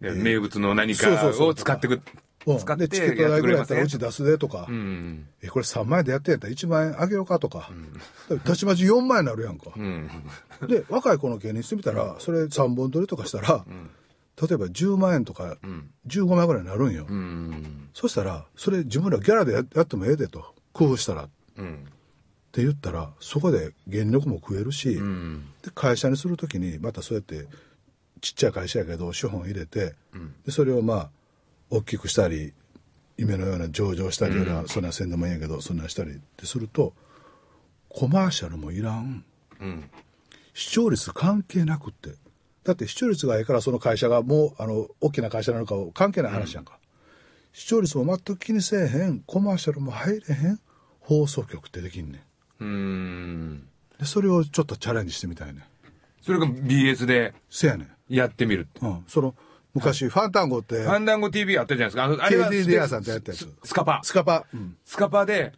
[0.00, 2.00] で名物の何かを使ってく
[2.46, 2.58] うん。
[2.58, 3.88] 使ってでチケット代ぐらいやったらうん？
[3.88, 5.26] ち出すでとか、うん。
[5.42, 7.70] えこれ3万円でやってんやったら1万円あげようかとか、
[8.44, 10.08] たちまち4万円になるやんか、うん。
[10.68, 13.64] で若い子の芸人してみたらそれ3本取りとかしたら、
[14.40, 15.56] 例えば10万円とか
[16.06, 17.88] 15万円ぐらいになるんよ、うん。
[17.94, 20.54] そしたらそれ自分らギャラでややってもええでと。
[20.72, 21.24] 工夫したら。
[21.24, 21.84] っうん。
[22.52, 25.46] て言ったらそこで原力も食えるし、うん。
[25.62, 27.46] で会社にする時にまたそうやって
[28.20, 29.94] ちっちゃい会社やけど資本入れて、
[30.44, 31.10] でそれをまあ
[31.70, 32.52] 大きくしたり
[33.16, 36.92] 夢のような上場したりような、そんなんせんでもいいんやけどそんなんしたりってすると
[37.88, 39.24] コマーシャルもいらん。
[40.54, 42.10] 視聴率関係なくって
[42.66, 46.78] だって視聴率がええからその会社がもうあの大きな会社なのか関係ない話やんか、
[47.52, 50.58] 視聴率も全く気にせえへんコマーシャルも入れへん
[50.98, 52.24] 放送局ってできんね
[52.60, 52.64] ん。
[52.64, 53.68] うん。
[54.00, 55.62] でそれをちょっとチャレンジしてみたいねん。
[56.20, 58.14] それが BS でせやねん。
[58.14, 58.66] やってみる。
[58.82, 59.36] うん、その
[59.74, 62.04] 昔、ファンタンゴってファンダンゴ TV あったじゃないですか。
[62.04, 63.40] あのあれは KDDR さんとやったやつ。
[63.40, 64.76] ススカパスカパ、うん。
[64.84, 65.52] スカパで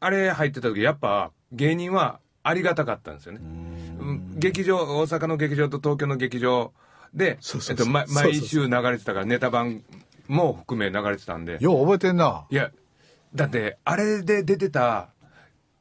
[0.00, 3.40] あれ入ってた時やっぱ芸人はありがたかったんですよね。
[3.42, 3.75] うん
[4.36, 6.72] 劇場大阪の劇場と東京の劇場
[7.14, 9.82] でえっと毎週流れてたからネタ版
[10.28, 12.70] も含め流れてたんでよう覚えてんないや
[13.34, 15.10] だってあれで出てた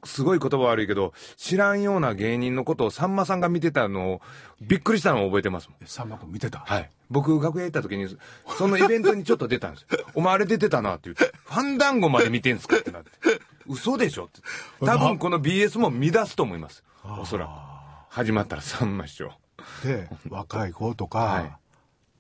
[0.04, 4.22] すごい言葉悪いけど知らんような芸人のことをさんまさんが見てたのを
[4.62, 6.90] びっくりしたのを覚えてますもんさんま君見てた、はい。
[7.10, 8.08] 僕、楽屋行った時に、
[8.58, 10.06] そのイベントにちょっと出たんですよ。
[10.16, 13.12] お前あれ出てたなって言って、 ファンダンゴまで見てんすかってなって。
[13.68, 14.42] 嘘でしょって。
[14.86, 16.84] 多分この BS も乱すと思います。
[17.04, 17.75] おそらく。
[18.10, 19.32] 始まったらさんま師匠。
[19.84, 21.52] で若い子とか、はい。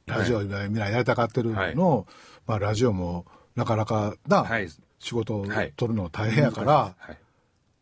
[0.07, 2.05] ラジオみんなやりたがってるの、
[2.45, 4.67] まあ、ラジオもなかなかな、はい。
[4.99, 5.73] 仕事をはい。
[5.75, 7.17] 取るの大変やから、はい。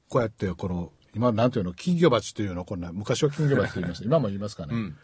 [0.09, 4.05] こうやってこの今なんていうの金魚鉢っていうのこんな昔は金魚鉢って言いました。
[4.05, 4.95] 今も言いますかね、ん。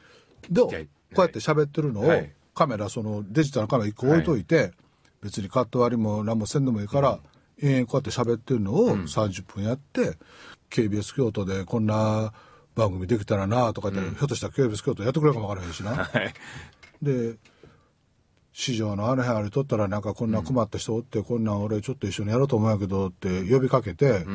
[0.50, 2.34] でこうやって喋ってるのを、はい。
[2.54, 4.74] カメラそのデジタルのカメラ1個置いといて、
[5.22, 7.20] 別にカット割りも何もせんでもいいから、
[7.62, 10.18] 延々こうやって喋ってるのを30分やって、
[10.70, 12.34] KBS 京都でこんな
[12.76, 15.92] 番組できたらなとか言って、ひょっとしたら KBS 京都やってくれるかもわからへんしな。
[16.06, 16.34] はい。
[17.02, 17.36] で
[18.52, 24.26] 市場のあの辺あれ取ったらなんかこんな困った人おって、こんなん俺ちょっと一緒にやろうと思うんやけどって呼びかけて、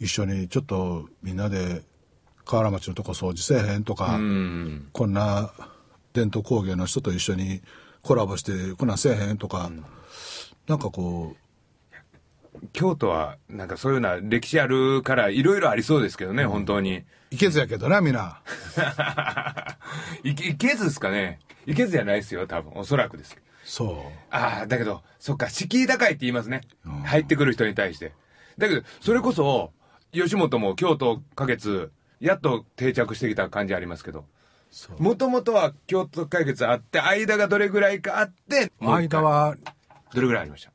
[0.00, 1.84] 一緒にちょっとみんなで
[2.44, 4.88] 河原町のとこ掃除せえへんとか、うん。
[4.92, 5.52] こんな
[6.12, 7.62] 伝統工芸の人と一緒に
[8.02, 9.70] コラボしてこんなんせえへんとか、
[10.66, 11.45] なんかこう
[12.72, 17.04] 京都は、なんかそういうような歴史あるから、いろいろありそうですけどね、本当に。
[17.30, 18.40] いけずやけどなみんな
[20.22, 21.40] いけいけずですかね。
[21.66, 22.72] いけずじゃないですよ、多分。
[22.74, 23.36] おそらくです。
[23.64, 26.92] そうああ、だけど、そっか、敷居高いって言いますねうん。
[27.02, 28.12] 入ってくる人に対して。
[28.58, 29.72] だけど、それこそ、
[30.12, 31.90] 吉本も京都花月、
[32.20, 34.24] やっと定着してきた感じありますけど。
[34.98, 39.56] もともとは京都花月あって、間がどれぐらいかあって、間は
[40.14, 40.72] どれぐらいありました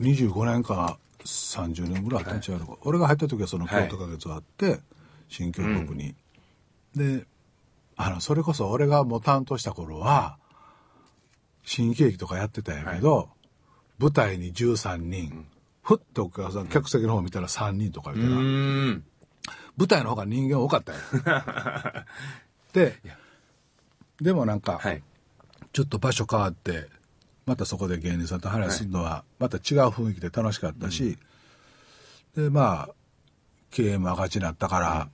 [0.00, 4.80] ？25年か30年ぐらいあったんちゃうのか、俺が入った時はその京都花月があって、
[5.28, 6.14] 新京国に、
[6.94, 7.26] で
[7.96, 10.36] あのそれこそ俺がもう担当した頃は
[11.64, 13.30] 新喜劇とかやってたんやけど、
[13.98, 15.46] 舞台に13人、
[15.82, 18.40] ふっとお客さん客席の方見たら3人とかう言ってな。
[19.76, 22.06] 舞台の方が人間多かったんや。
[22.72, 23.00] で
[24.20, 25.02] でもなんか、はい。
[25.72, 26.88] ちょっと場所変わって
[27.46, 31.18] またそこで芸人さんと話するのはまた違う雰囲気で楽しかったし、
[32.36, 32.94] でまあ
[33.70, 35.08] 経営も赤字になったから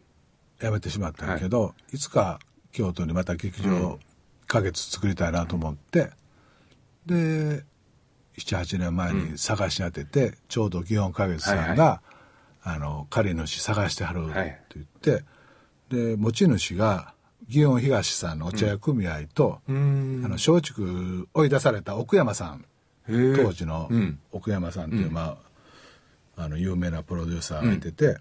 [0.61, 2.39] 辞めてしまったんやけど、い、つか
[2.73, 3.99] 京都にまた劇場
[4.47, 6.11] 花月作りたいなと思って、
[7.07, 7.65] で
[8.39, 12.03] 78年前に探し当てて、ちょうど祇園花月さんが、は
[12.63, 15.25] あの借り主探してはるってはい言って、
[15.89, 17.15] で持ち主が
[17.51, 20.25] 祇園東さんのお茶屋組合と、うーん。
[20.25, 20.83] あの松竹
[21.35, 22.65] 追い出された奥山さん
[23.07, 24.19] 当時のうん。
[24.31, 25.39] 奥山さんっていう、ま
[26.37, 28.19] あ、あの有名なプロデューサーがいてて、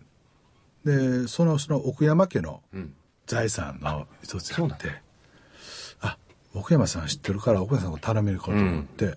[0.83, 2.93] でそのその奥山家のうん。
[3.27, 5.01] 財産の一つそうなんやって、
[6.01, 6.17] あ
[6.55, 9.15] 奥山さん知ってるから奥山さんを頼みに行こうと思って、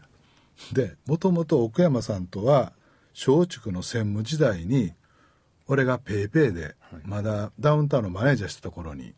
[0.75, 2.75] でもともと奥山さんとは
[3.15, 4.93] 松竹の専務時代に
[5.67, 9.15] 俺がペイペイでまだダウンタウンのマネージャーしてた頃に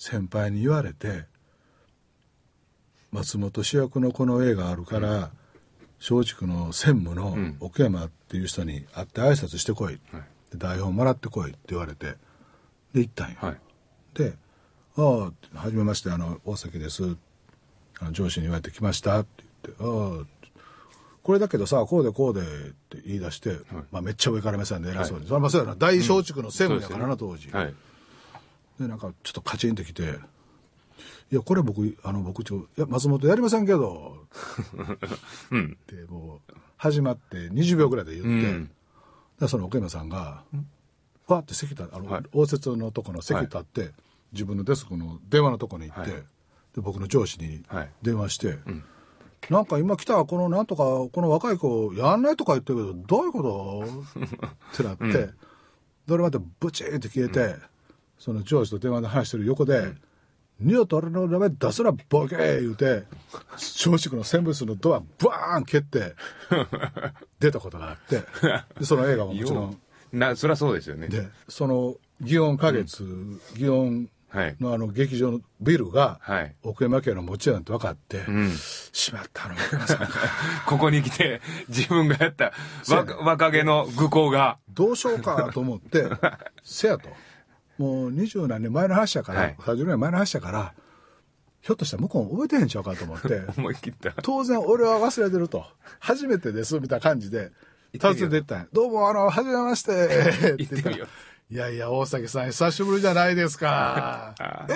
[0.00, 1.26] 先輩に言われて
[3.12, 5.30] 松本主役のこの映画あるから
[6.00, 7.56] 松竹の専務のん。
[7.60, 10.00] 奥山っていう人に会って挨拶してこい、
[10.56, 12.14] 台本もらってこいって言われて
[12.94, 13.56] で行ったんよ、はい。
[14.14, 14.32] で
[14.96, 15.32] 「ああは
[15.66, 17.02] じめましてあの大崎です」
[18.00, 20.48] あの上司に言われてきました」って言って「ああ
[21.22, 22.44] これだけどさこうでこうで」っ
[22.88, 23.58] て言い出して、
[23.90, 25.76] まあ、めっちゃ上から目線で偉そうに、それはまあそうやな。
[25.76, 27.74] 大松竹の専務やからな、当時、はい。
[28.80, 30.02] でなんかちょっとカチンってきて
[31.30, 34.26] 「いやこれ僕あの僕ちょいや松本やりませんけど」
[35.52, 35.78] うん。
[35.82, 38.70] ってもう始まって20秒ぐらいで言って、うん。
[39.38, 40.42] でその奥山さんが
[41.26, 42.22] ファって席立あの、はい。
[42.32, 43.90] 応接のとこの席立って、
[44.32, 46.20] 自分のデスクの電話のとこに行って、はい。
[46.20, 46.26] で
[46.76, 47.90] 僕の上司にはい。
[48.02, 48.58] 電話して、
[49.50, 53.84] なんか今来たこのなんとかこの若い子やんないとか言ってるけどどういうこと？
[54.18, 55.06] ってなって、
[56.08, 57.56] で俺またブチーって消えて、
[58.20, 59.94] その上司と電話で話してる横で
[60.60, 63.04] 「二度と俺の名前出すなボケ!」言うて
[63.54, 66.14] 松竹の専務室のドアバーン蹴って
[67.40, 68.22] 出たことがあって
[68.78, 69.80] でその映画ももちろん
[70.12, 71.08] な、そりゃそうですよね。
[71.08, 73.02] でその祇園花月、
[73.54, 74.56] 祇園はい。
[74.60, 76.54] のあの劇場のビルがはい。
[76.62, 78.50] 奥山家の持ち家なんて分かって、うん。
[78.50, 80.08] しまったあの奥山さんか
[80.66, 82.52] ここに来て、自分がやった
[82.88, 86.08] 若若気の愚行が、どうしようかと思って
[86.62, 87.08] せやと
[87.80, 89.56] もう二十何年前の話やから、はい。
[89.58, 90.74] 30年前の話やから
[91.62, 94.12] ひょっとしたら向こうも覚えてへんちゃうかと思って思い切った。
[94.22, 95.64] 当然俺は忘れてると。
[95.98, 97.50] 初めてですみたいな感じで
[98.00, 98.66] 訪ねていったんや。
[98.72, 99.92] どうもあのはじめまして。
[100.54, 101.00] って言ったらい
[101.50, 104.34] やいや大崎さん久しぶりじゃないですか。
[104.38, 104.74] あ え？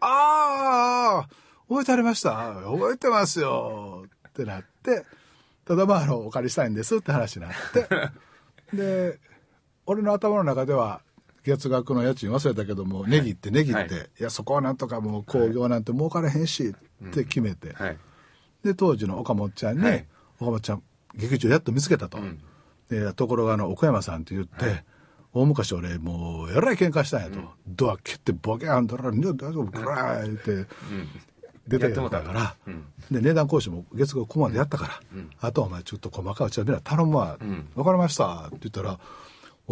[0.00, 1.28] ああ
[1.68, 2.30] 覚えてありました？
[2.64, 4.04] 覚えてますよ。
[4.28, 5.04] ってなって
[5.64, 7.86] ただまああのお借りしたいんですって話になって。
[8.76, 9.18] で
[9.86, 11.02] 俺の頭の中では
[11.44, 14.08] 月額の家賃忘れたけども、値切って値切って、はい。
[14.20, 16.74] い、やそこはなんとかもう工業なんて儲からへんし
[17.08, 17.98] って決めて、はい。
[18.62, 20.06] で当時の岡本ちゃんに「はい。
[20.38, 20.82] 岡本ちゃん
[21.14, 22.18] 劇場やっと見つけたと」
[22.88, 24.84] でところがあの奥山さんって言って、
[25.32, 30.26] 大昔俺もうえらい喧嘩したんやと、ドア蹴ってボケーンとら大丈夫くらい。
[30.26, 30.66] 言って、
[31.66, 32.56] 出てやったから、
[33.10, 35.00] で値段交渉も月額ここまでやったから、
[35.40, 37.38] あとはお前ちょっと細かいうちはみんな頼むわ、
[37.74, 38.48] 分かりました。
[38.48, 38.98] って言ったら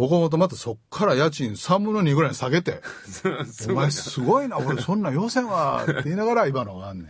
[0.05, 2.81] 岡本またそっから家賃3分の2ぐらいに下げて
[3.69, 7.07] 「お前すごいな俺そんなん要せんわ」 って言いながら今のがあんねん。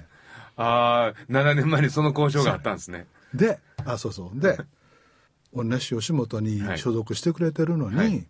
[0.58, 3.08] ああ、7年前にその交渉があったんですね。
[3.34, 4.40] であそうそう。
[4.40, 4.60] で
[5.54, 6.78] 同じ吉本にはい。
[6.78, 8.28] 所属してくれてるのに、はい。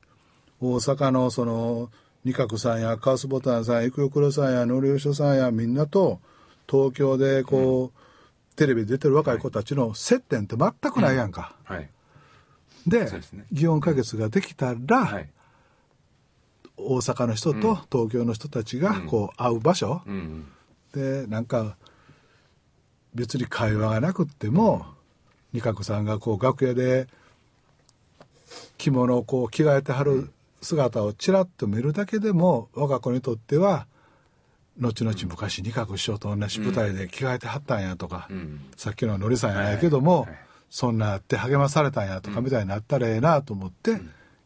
[0.60, 1.90] 大阪のその
[2.24, 6.20] 二角さんやカースボタンさん生代さんやのりよしさんやみんなと
[6.70, 11.90] 東京でこう、テレビ出てる若い子たちの接点って全くないやんか、はい。
[12.88, 13.06] で
[13.54, 15.30] 祇園花月ができたら、はい。
[16.78, 20.48] 大阪の人と東京の人たちがこう会う場所、うん。
[20.94, 21.78] でなんか
[23.14, 24.86] 別に会話がなくっても
[25.54, 27.08] 二角さんがこう楽屋で
[28.78, 33.86] 着物をこう着替えてはる姿をちらっと見るだけでも我が子にとっては
[34.80, 38.62] 後々昔二角師匠と同じ舞台で着替えてはったんやとか、ん。
[38.78, 44.02] さっきののりさんやないけども、はいはいはいそんなやって励まされたんやとかみたいになったらええなと思って、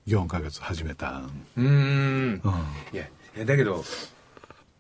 [0.08, 2.42] 4ヶ月始めたん、うーん。
[2.92, 3.86] いやだけど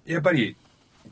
[0.06, 0.58] やっぱり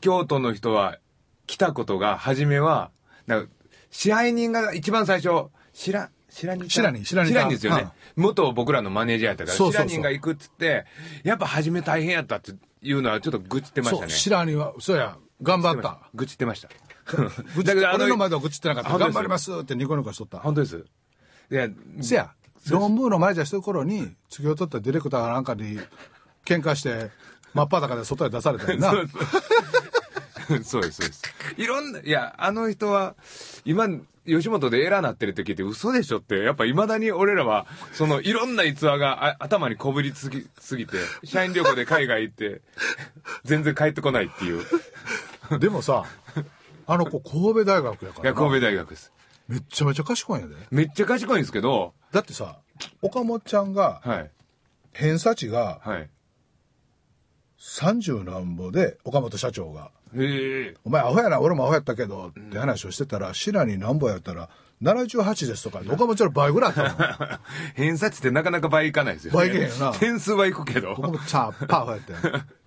[0.01, 0.97] 京都の人は
[1.45, 2.89] 来たことが初めは
[3.27, 3.49] なんか
[3.91, 9.87] 支配人が一番最初白白人白人白人白人ですよね、元僕らのマネージャーやったからそうそうそう。
[9.87, 10.85] 白人が行くっつって
[11.23, 14.11] やっぱ初め大変やったっていうのはちょっと愚痴ってましたね。
[14.11, 15.99] 白にはそうや頑張った。
[16.15, 16.69] 愚痴ってました
[17.63, 18.97] だけど俺の前では愚痴ってなかった。
[18.97, 20.39] 頑張りますってニコニコしとった。
[20.39, 20.85] 本当です。
[21.51, 21.67] いや
[22.01, 22.31] せや。
[22.69, 25.79] 論文の前じゃしてる頃に次を取ったディレクターなんかに
[26.45, 27.11] 喧嘩して
[27.53, 28.93] 真っ裸で外へ出されたよな。
[30.63, 31.23] そうです、そうです。
[31.57, 33.15] いろんな、いや、あの人は、
[33.63, 33.87] 今、
[34.25, 42.61] 吉本でエラーなってるって聞いて嘘でしょって、やっぱ未だに俺らは、その、いろんな逸話があ頭にこぶりつぎ、すぎて、社員旅行で海外行って、
[43.43, 44.63] 全然帰ってこないっていう。
[45.55, 46.03] いでもさ
[46.85, 49.11] あの子神戸大学やからや、な神戸大学です。
[49.47, 52.57] めっちゃめちゃ賢いんやでめっちゃ賢いんですけど、だってさ
[53.01, 54.31] 岡本ちゃんがはい、
[54.93, 56.09] 偏差値がはい。
[57.59, 60.75] 30なんぼで岡本社長がへえ。
[60.83, 64.49] 「お前アホやな俺もアホやったけど」って話をしてたら白になんぼやったら
[64.81, 67.39] 78ですとか岡本ちゃんの倍ぐらいあったの
[67.75, 69.37] 偏差値ってなかなか倍いかないですよ、ね。
[69.37, 70.91] 倍いけへんよな点数はいくけど。
[70.91, 72.53] 岡本ちゃんパーファやって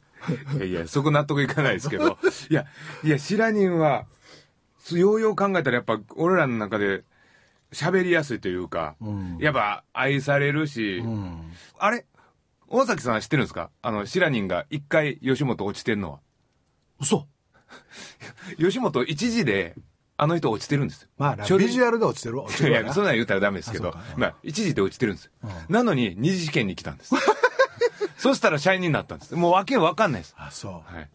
[0.57, 2.19] いやいや、そこ納得いかないですけど。
[2.51, 2.65] いや、
[3.05, 4.07] いや、白人は、
[4.79, 7.03] すようよう考えたらやっぱ、俺らの中で、
[7.73, 8.97] 喋りやすいというか、
[9.41, 11.03] やっぱ愛されるし、
[11.79, 12.07] あれ？
[12.69, 13.71] 大崎さんは知ってるんですか？
[13.83, 16.21] あの、白人が一回吉本落ちてんのは。
[17.01, 17.27] 嘘
[18.59, 19.75] 吉本一時で、
[20.17, 21.09] あの人落ちてるんですよ。
[21.19, 22.37] まあビジュアルで落ちてる
[22.71, 25.33] いや、そんなん言ったらダメですけどまあ、一時で落ちてるんですよ。
[25.69, 27.13] なのに、二次試験に来たんです。
[28.17, 29.35] そしたら社員になったんです。
[29.35, 30.35] もうわけわかんないです。
[30.39, 31.09] あそうはい。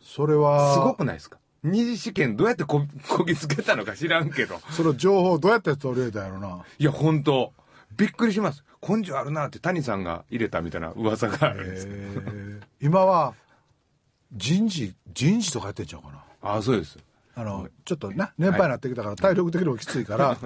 [0.00, 1.38] それはすごくないですか？
[1.62, 4.58] 二次試験どうやってここぎつけたのか知らんけど。
[4.70, 6.64] その情報どうやって取れたんやろな？
[6.78, 7.52] いや、本当
[7.96, 8.64] びっくりします。
[8.86, 11.86] 根性あるなって谷さんが入れたみたいな噂があるんです。
[11.88, 13.34] えー今は
[14.32, 16.24] 人事人事とかやってんちゃうかな？
[16.42, 16.98] ああ、そうです。
[17.34, 20.38] あのちょっとな年配になってきたから体力的にもきついから、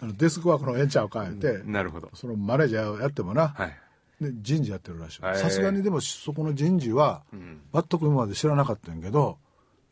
[0.00, 2.10] あのデスクワークのええんちゃうか言って、なるほど。
[2.14, 3.78] そのマネージャーをやってもな、はい。
[4.20, 5.20] で人事やってるらしい。
[5.20, 9.38] さすがにでもそこの人事は、全く今まで知らなかったんやけど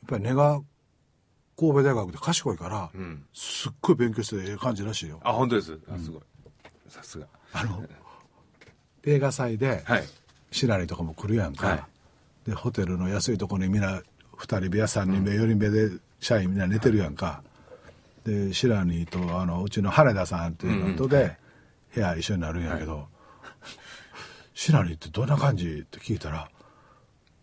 [0.03, 0.61] やっぱり根が
[1.59, 3.25] 神戸大学で賢いから、ん。
[3.35, 5.21] すっごい勉強してええ感じらしいよ。
[5.23, 5.79] あ、本当です？
[5.89, 6.23] あ、すごい。
[6.89, 7.27] さすが。
[7.53, 7.85] あの
[9.05, 10.05] 映画祭で、はい。
[10.51, 11.85] 白にとかも来るやんか、はい。
[12.51, 14.03] でホテルの安いところにみんな
[14.37, 17.43] 2人部屋3人部屋4人部屋で社員みんな寝てるやんか。
[18.25, 21.37] で白にとあのうちの羽田さんっていうのとで
[21.95, 23.09] 部屋一緒になるんやけど
[24.55, 26.49] 「白にってどんな感じ?」って聞いたら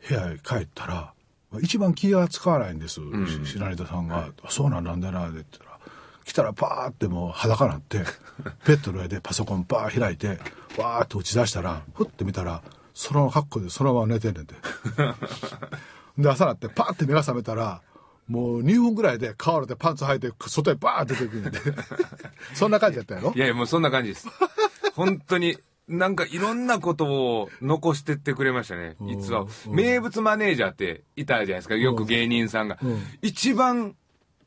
[0.07, 1.13] 部屋へ帰ったら
[1.61, 5.79] 一番気が使わないんです、し白根さんが「あそうなんなんだな」って言ったら
[6.23, 8.03] 来たらパーってもう裸なって
[8.67, 10.39] ベッドの上でパソコンバー開いて
[10.77, 12.61] わーって打ち出したらふって見たら
[12.93, 14.53] その格好でそのまま寝てんねんて
[16.19, 17.81] で朝なってパーって目が覚めたら
[18.27, 21.59] もう2分ぐらいでカールでパンツ履いて外へバーって出てくるんねんて
[22.53, 23.33] そんな感じやったやろ？
[23.35, 24.27] いやいや、もうそんな感じです。
[24.93, 25.57] 本当に、
[25.89, 28.95] なんかいろんなことを残してってくれましたね。
[29.01, 29.47] 実は。
[29.67, 31.75] 名物マネージャーっていたじゃないですか。
[31.75, 32.77] よく芸人さんが。
[33.23, 33.95] 一番、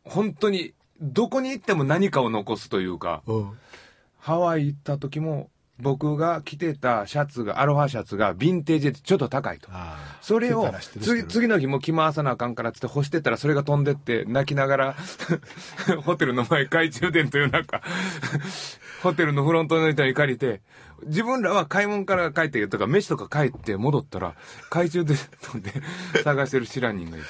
[0.05, 3.51] 本当に、どこに行っても何かを残すというか、うん
[4.19, 5.51] ハワイ行った時も、
[5.81, 9.69] 僕が着てたシャツが、アロハシャツがヴィンテージでちょっと高いと。
[10.21, 14.97] それを次る次の日も着回さなあかんからっつって干してったらそれが飛んでって泣きながら
[16.07, 17.83] ホテルの前懐中電灯夜中
[19.03, 20.61] ホテルのフロントの人に借りて
[21.07, 24.35] 自分らは買い物から帰ってとか飯とか帰って戻ったら
[24.65, 25.17] 懐中電
[25.53, 25.73] 灯で
[26.23, 27.27] 探してる知らん人がいる。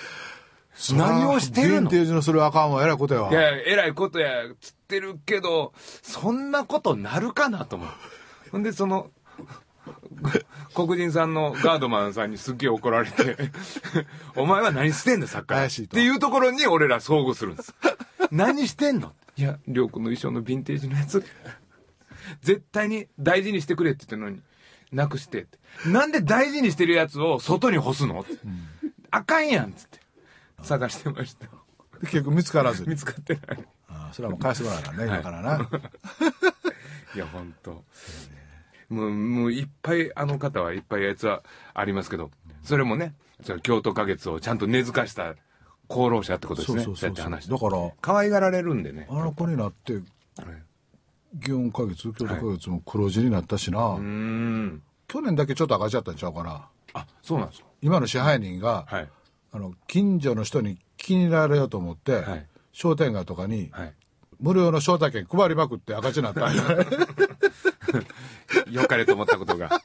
[0.97, 1.83] 何をしてるの？
[1.83, 3.31] ヴィンテージのそれはあかんわえらいことやわ。
[3.31, 7.89] いやえらいことやつってるけどそんなことなるかなと思う。
[8.51, 9.11] ほんでその
[10.75, 13.37] 黒人さんのガードマンさんにすっげえ怒られて
[14.37, 17.75] 「お前は何してんだサッカー」っていうところに俺ら遭遇するんです。
[18.31, 19.13] 何してんの？
[19.37, 21.25] いや亮君の衣装のヴィンテージのやつ
[22.41, 24.43] 絶対に大事にしてくれって言ってるのに
[24.93, 25.59] なくしてって。
[25.87, 28.33] なんで大事にしてるやつを外に干すの、って
[29.11, 30.01] あかんやんっつって。
[30.63, 31.47] 探してました。
[31.47, 31.51] で
[32.03, 32.91] 結局見つからずに。
[32.91, 33.67] 見つかってない。
[33.89, 35.69] ああそれはもう返してもらわなあかんね今からな、
[37.15, 37.85] いや、本当
[38.89, 41.43] もう、もういっぱい、あの方はいっぱいやつは
[41.75, 42.31] ありますけど、
[42.63, 45.35] それもね、それ京都花月をちゃんと根付かした
[45.91, 46.85] 功労者ってことですね。
[46.85, 49.07] そうそうそうやって話だから可愛がられるんでね。
[49.11, 50.01] あの子になって
[51.33, 54.83] はい祇園花月京都花月も黒字になったしな、うーん。
[55.09, 56.69] 去年だけちょっと赤字だったんちゃうかな。
[56.95, 57.67] あ、そうなんですか。
[57.81, 59.09] 今の支配人が、はい。
[59.55, 62.47] あの近所の人に気になれようと思って、はい。
[62.73, 63.95] 商店街とかにはい。
[64.41, 66.63] 無料の招待券配りまくって赤字になったんや。
[68.83, 69.83] よかれと思ったことが。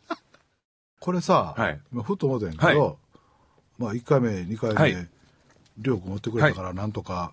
[1.00, 1.80] これさ、はい。
[1.94, 2.96] 今ふと思ったんやけど、は
[3.78, 5.10] まあ1回目2回目、はい。
[5.78, 7.32] りょうくん持ってくれたからなんとか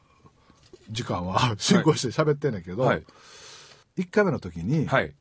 [0.90, 3.04] 時間は 進行して喋ってんねんけど、はい
[3.98, 5.14] 1回目の時にはい。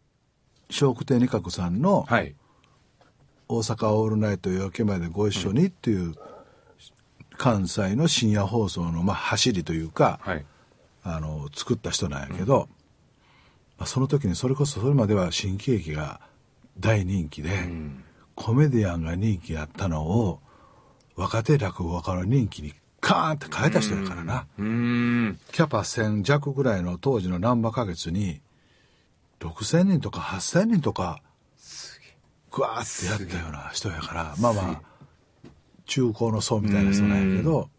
[0.70, 2.36] 笑福亭仁鶴さんのはい
[3.48, 6.16] 「大阪オールナイト夜明けまでご一緒に」っていう
[7.38, 10.46] 関西の深夜放送のまあ走りというか、はい。
[11.04, 12.70] あの作った人なんやけど、
[13.78, 16.22] まあ、その時にそれこそそれまでは新喜劇が
[16.80, 17.70] 大人気で、
[18.36, 20.40] コメディアンが人気やったのを
[21.16, 28.42] 若手落語家の人気にカーンって変えた人やからな、キャパ1000弱ぐらいの当時の難波花月に
[29.44, 31.22] 6000人とか8000人とか
[32.52, 34.82] グワーってやったような人やからまあまあ
[35.86, 37.70] 中高の層みたいな人なんやけど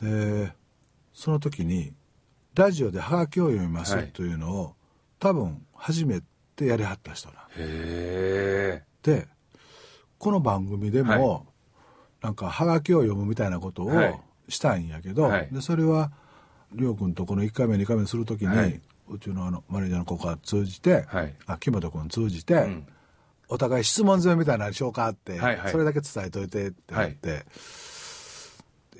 [0.00, 0.52] で
[1.12, 1.92] その時に
[2.56, 4.08] ラジオでハガキを読みますはい。
[4.08, 4.74] というのを、
[5.18, 6.22] 多分初め
[6.56, 8.82] てやりはった人なんへえ。
[9.02, 9.28] で
[10.18, 11.42] この番組でも、はい。
[12.22, 14.20] なんかハガキを読むみたいなことをはい。
[14.48, 15.48] したんやけど、はい。
[15.52, 16.12] でそれは
[16.72, 21.34] りょうくんとこの1回目2回目する時に、はいうちのあのマネージャーの子が通じて、はい。
[21.46, 22.86] あ木本君通じて、ん。
[23.48, 25.72] お互い質問攻めみたいなのにしようかって、はいはい。
[25.72, 27.46] それだけ伝えといてって言って、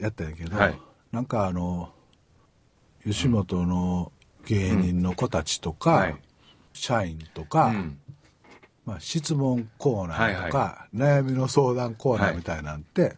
[0.00, 0.78] やったんやけど、はい。
[1.12, 1.90] なんかあの
[3.04, 4.12] 吉本の
[4.46, 6.16] 芸人の子たちとか、はい。
[6.72, 7.98] 社員とか、うん。
[8.84, 12.34] まあ、質問コーナーとか、はい悩みの相談コーナはい。
[12.34, 13.16] ーみたいなんて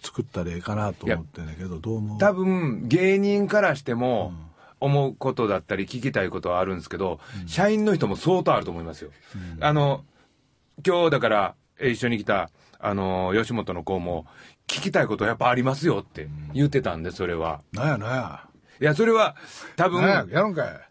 [0.00, 2.18] 作ったらええかなと思ってんだけどどう思う？
[2.18, 4.32] 多分芸人からしても
[4.80, 9.10] 思うことだったり聞きたいことはあるんですけど、社員の人も相当あると思いますよ。
[9.60, 10.04] あの
[10.86, 14.26] 今日だからえ一緒に来たあの吉本の子も
[14.66, 17.62] 聞きたいことやっぱありますよって言ってたんでそれは。
[17.72, 18.44] なんやなんや。
[18.80, 19.34] いやそれは
[19.76, 20.88] 多分なんややるんかい。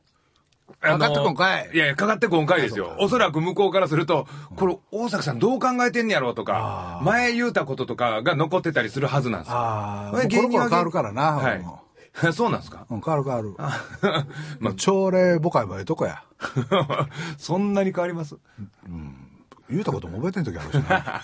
[0.80, 1.70] かかってこんかい。
[1.74, 2.96] いやいや、かかってこんかいですよ。
[3.00, 4.28] おそらく向こうからすると、
[4.58, 9.58] これ、大崎さんどう考えてんねやろうとか前言うたこととかが残ってたりするはずなんですよ。
[9.58, 11.60] ああこれは変わるからな、はい。
[11.60, 11.82] も
[12.34, 12.86] そうなんですか？
[12.90, 13.56] ううん、変わる変わる。
[14.60, 16.24] まあ朝礼母会もええとこや。
[17.38, 18.36] そんなに変わります？
[19.70, 21.22] 言うたことも覚えてん時あるしな。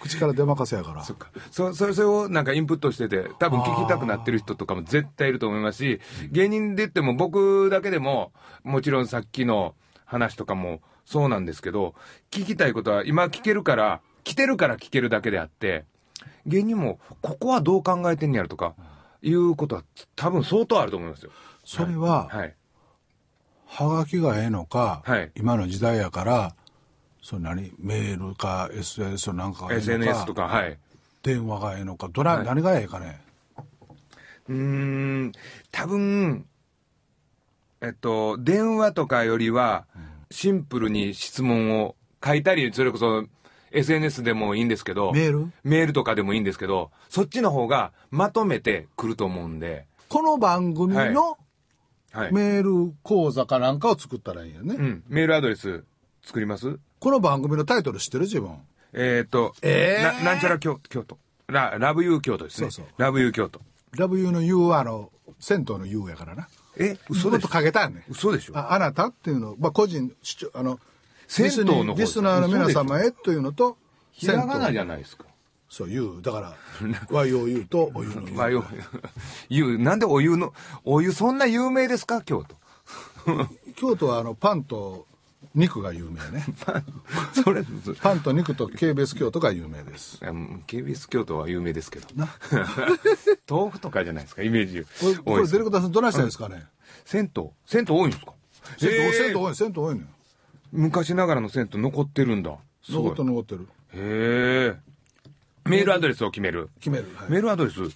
[0.00, 1.04] 口から出まかせやから。
[1.04, 1.28] そっか。
[1.50, 6.00] そ、それ、それをなんかインプットしてて、多分聞きたくなってる人とかも絶対いると思いますし、
[6.30, 9.74] 芸人で言っても僕だけでも、もちろんさっきの
[10.06, 11.94] 話とかもそうなんですけど、
[12.30, 15.84] 聞きたいことは今聞けるから、来てるから聞けるだけであって、
[16.46, 18.74] 芸人もここはどう考えてんねやろとか、
[19.24, 21.30] いうことは多分相当あると思いますよ。
[21.64, 22.54] それは、はい。
[23.66, 26.54] はがきがええのか、はい今の時代やから
[27.22, 30.78] それ何メールか SNS なんかがええのか SNS とか、はい。
[31.22, 33.20] 電話がええのかどな、はい何がええかね？
[34.48, 35.32] うーん、
[35.70, 36.46] 多分、
[37.80, 39.86] えっと、電話とかよりは、
[40.30, 43.24] シンプルに質問を書いたり、それこそ
[43.74, 45.52] SNS でもいいんですけど、メール？
[45.64, 51.38] メールとかでもいいんですけど、そっちの方がまとめてくると思うんで、この番組の
[52.12, 52.32] はい。
[52.32, 55.82] メール講座かなんかを作ったらいいんよね、うん、メールアドレス
[56.22, 56.78] 作ります？
[57.00, 58.56] この番組のタイトル知ってる自分？
[58.92, 60.22] えっ、と、えー？
[60.22, 61.18] な、なんちゃら京京都。
[61.48, 62.70] ラ、ラブユー京都ですね。
[62.70, 63.02] そうそう。
[63.02, 63.60] ラブユー京都。
[63.96, 65.10] ラブユーの U はあの
[65.40, 66.48] 銭湯の U やからな。
[66.76, 68.04] え、嘘嘘とですかけたんね。
[68.08, 68.56] 嘘でしょ？
[68.56, 70.12] ああなたっていうの、まあ、個人
[70.54, 70.78] あの
[71.28, 73.76] 銭湯の方リスナーの皆様へというのと
[74.12, 75.24] ひらがなじゃゃないですか。
[75.68, 76.54] そう U だから
[77.08, 78.64] YOU とお湯の U まあ、 よ、
[79.48, 80.52] 湯、なんでお湯の、
[80.84, 82.22] お湯そんな有名ですか？
[82.22, 82.56] 京都。
[83.74, 85.06] 京都はあのパンと
[85.54, 86.44] 肉が有名ね。
[87.42, 87.64] それ、
[88.00, 90.18] パンと肉と KBS 京都が有名です。
[90.22, 92.06] うん KBS 京都は有名ですけど。
[93.48, 94.84] 豆腐とかじゃないですか、イメージ。
[95.00, 96.66] これこれデレクターさんどないしたんですかね、
[97.04, 97.44] 銭湯。
[97.66, 98.32] 銭湯多いんですか？
[98.78, 100.06] 銭湯銭湯多い銭湯多いのよ
[100.74, 102.56] 昔ながらの銭湯残ってるんだ。
[102.88, 103.68] 残ってる残ってる。
[103.94, 104.76] へえ。
[105.68, 106.68] メールアドレスを決める。
[106.80, 107.30] 決める、はい。
[107.30, 107.92] メールアドレス、で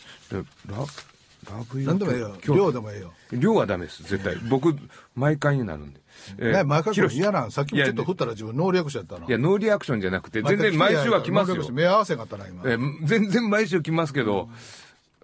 [0.66, 1.88] ラ、ラブユー。
[1.88, 2.36] 何でもええよ。
[2.40, 3.12] 京量でもええよ。
[3.32, 4.36] 量はダメです、絶対。
[4.48, 4.74] 僕、
[5.16, 6.00] 毎回になるんで。
[6.38, 7.50] えね毎回これ嫌なん。
[7.50, 9.26] さっきもちょっと振ったら自分ノーリアクションやったな。
[9.26, 11.68] いや、ノーリアクションじゃなくて、全然毎週は来ますよ。
[11.72, 12.62] 目合わせんかったな今。
[12.64, 14.48] えー全然毎週来ますけど、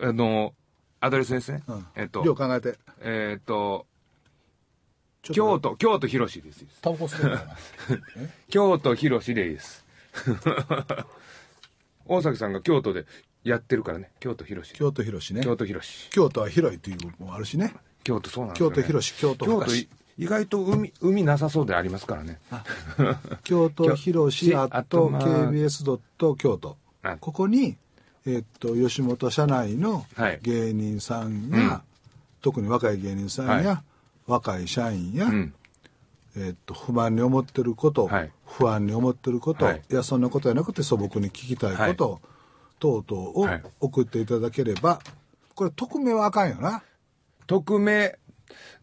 [0.01, 0.55] あの、
[1.01, 1.63] アドレスですね。
[1.69, 1.87] うん。
[1.95, 2.79] えっと、量考えて。
[3.01, 3.87] えっと
[5.33, 6.65] 京都、京都広しです。
[6.83, 7.57] タバコ吸ってるかな
[8.49, 9.85] 京都広しでいいです。
[12.07, 13.07] 大崎さんが京都で
[13.43, 14.11] やってるからね。
[14.21, 14.75] 京都広し。
[14.75, 16.11] 京都広しね京都広し。
[16.11, 18.83] 京都は広いっていうのもあるしね京都そうなんですよ、京ね。
[18.83, 19.47] 都広し京都
[20.17, 22.39] 意外と海、海なさそうでありますからね。
[23.43, 27.77] 京都広し京アット KBS ドット京都はいここに
[28.27, 31.81] えっと吉本社内のはい芸人さんや、うん
[32.43, 33.83] 特に若い芸人さんや、は
[34.27, 35.55] 若い社員や、うん
[36.37, 42.21] えっと不満に思ってること、はい不安に思ってること、はいい、やそんなことじゃなくて素朴に聞きたいこと、
[42.79, 45.01] 等々をはい送っていただければ
[45.55, 46.83] これ匿名はあかんよな
[47.47, 48.17] 匿名、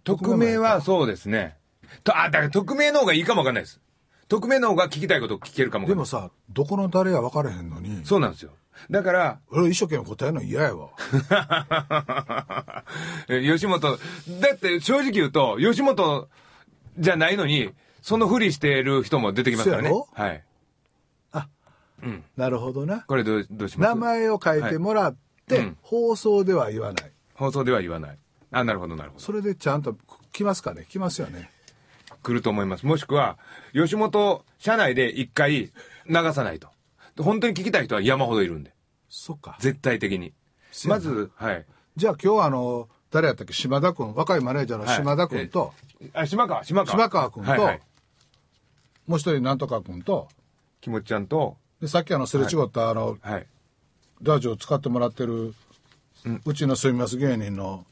[0.03, 1.57] 匿名はそうですね。
[2.03, 3.79] とあ、だから匿名の方がいいかもわかんないです。
[4.27, 5.87] 匿名の方が聞きたいこと聞けるかも。
[5.87, 8.51] でもさどこの誰や分からへんのにそうなんですよ。
[8.89, 10.89] だから、俺一生懸命答えるの嫌やわ
[13.29, 13.97] え吉本、だ
[14.53, 16.27] って正直言うと、吉本
[16.97, 20.27] じゃないのに、そのふりしてる人も出てきますからねそうや。
[20.27, 20.43] はい。
[22.35, 23.89] なるほどなこれどう、どうします？
[23.89, 25.15] 名前を書いてもらっ
[25.47, 28.17] て、はいうん放送では言わない放送では言わない。
[28.51, 29.21] あ、なるほど、なるほど。
[29.21, 29.97] それでちゃんと
[30.31, 30.85] 来ますかね？
[30.89, 31.51] 来ますよね
[32.23, 32.85] 来ると思います。
[32.85, 33.37] もしくは、
[33.73, 35.71] 吉本社内で一回
[36.07, 36.69] 流さないと。
[37.17, 38.73] 本当に聞きたい人は山ほどいるんで。
[39.09, 39.57] そっか。
[39.59, 40.33] 絶対的に。
[40.85, 41.65] まず、はい。
[41.97, 43.53] じゃあ今日はあの誰やったっけ？
[43.53, 44.13] 島田君。
[44.13, 45.73] 若いマネージャーの島田君と、
[46.13, 46.97] あ、島川、島川。
[46.97, 47.81] 島川君と、はいはい。
[49.07, 50.29] もう一人なんとか君と。
[50.79, 53.45] きもちちゃんと、でさっきあのすれ違ったあの、はい。
[54.21, 55.53] ラジオ使ってもらってる、
[56.45, 57.85] うちの住みます芸人の。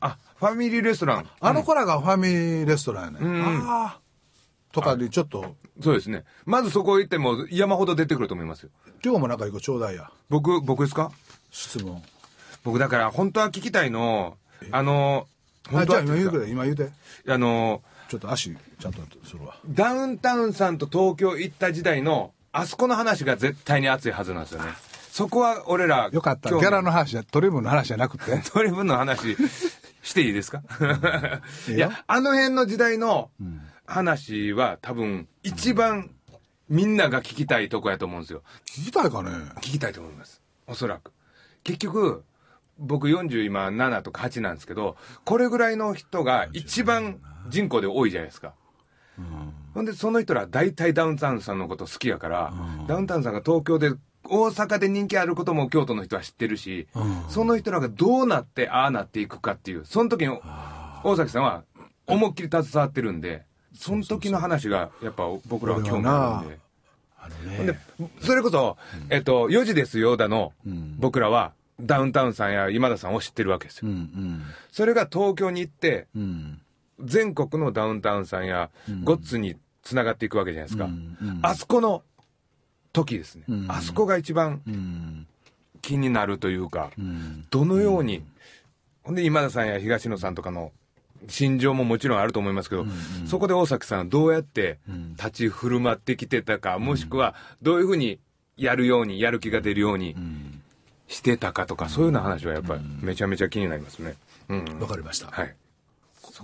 [0.00, 1.28] あ、ファミリーレストラン。
[1.40, 3.68] あの子らがファミリーレストランやね、ん。
[3.68, 4.00] ああ
[4.72, 6.24] とかでちょっとそうですね。
[6.46, 8.70] まずそこ行っても山ほど出てくると思いますよ。
[9.04, 10.10] 今日もなんか一個ちょうだいや。
[10.30, 11.10] 僕、僕ですか？
[11.50, 12.02] 質問。
[12.62, 14.36] 僕だから本当は聞きたいの、
[14.70, 15.26] あの、
[15.68, 16.90] あじゃあ本当は今言うくれ今言うて。
[17.28, 19.56] あの、ちょっと足ちゃんとするわ。
[19.68, 24.68] ダウンタウンさんと東京行った時代の、あそこの話が絶対に熱いはずなんですよね。
[25.10, 26.50] そこは俺ら、よかった。
[26.50, 28.38] ギャラの話じゃトリムの話じゃなくて。
[28.50, 29.36] トリブンの話
[30.02, 30.62] していいですか？
[31.68, 33.30] いや、あの辺の時代の
[33.86, 36.10] 話は多分一番
[36.68, 38.42] みんなが聞きたいとこやと思うんですよ。
[38.66, 39.30] 聞きたいかね？
[39.56, 40.42] 聞きたいと思います。
[40.66, 41.12] おそらく。
[41.62, 42.24] 結局、
[42.78, 48.54] 僕40今7とか8なんですけど、これぐらいの人が一番人口で多いじゃないですか。
[49.74, 52.52] ほんで、その人ら大体ダウンタウンさんのこと好きやから、
[52.88, 53.92] ダウンタウンさんが東京で、
[54.26, 56.88] 大阪で人気あることも京都の人は知ってるし、
[57.28, 60.40] その人らがどうなってああなっていくかっていう、その時に
[61.04, 61.64] 大崎さんは
[62.06, 66.58] 思いっきり携わってるんで、その時の話がやっぱ僕らは興味あるんで。
[67.16, 67.78] あのね、
[68.20, 68.76] それこそ、
[69.08, 70.52] えっと、4時ですよだの、
[70.98, 73.88] 僕らは、ダウンタウンさんや今田さんを知ってるわけですよ。
[73.88, 76.22] うんそれが東京に行って、うん。
[76.22, 76.60] うん
[77.00, 78.70] 全国のダウンタウンさんや、
[79.02, 80.84] ゴッツに繋がっていくわけじゃないですか。
[80.84, 81.40] うんうん。
[81.42, 82.02] あそこの
[82.92, 83.44] 時ですね。
[83.48, 83.66] ん。
[83.70, 85.26] あそこが一番うん。
[85.82, 87.46] 気になるというか、うん。
[87.50, 88.24] どのように、
[89.02, 90.72] ほんで今田さんや東野さんとかの
[91.28, 92.86] 心情ももちろんあると思いますけど、
[93.26, 94.78] そこで大崎さんはどうやって
[95.16, 98.20] 立ち振る舞ってきてたか、もしくはどういうふうに
[98.56, 100.16] やるように、やる気が出るように
[101.08, 104.14] してたかとか、そういうような話はやっぱりめちゃめちゃ気になりますね。
[104.48, 104.78] うん。
[104.80, 105.54] わかりました、はい。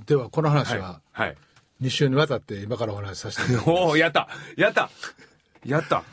[0.07, 0.79] ではこの話はい。
[0.81, 1.01] は。
[1.13, 1.37] はい。
[1.83, 3.81] 2週にわたって今からお話しさせていただきます。
[3.83, 4.29] おおやった。
[4.57, 4.91] やった。
[5.65, 6.05] やった。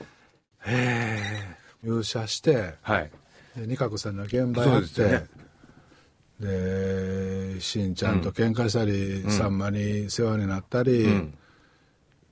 [1.84, 3.11] 入社してはい。
[3.55, 5.28] で二角さんの現場そうやってですよね
[6.40, 11.38] でしんちゃんと喧嘩したり、さんまに世話になったり、ん。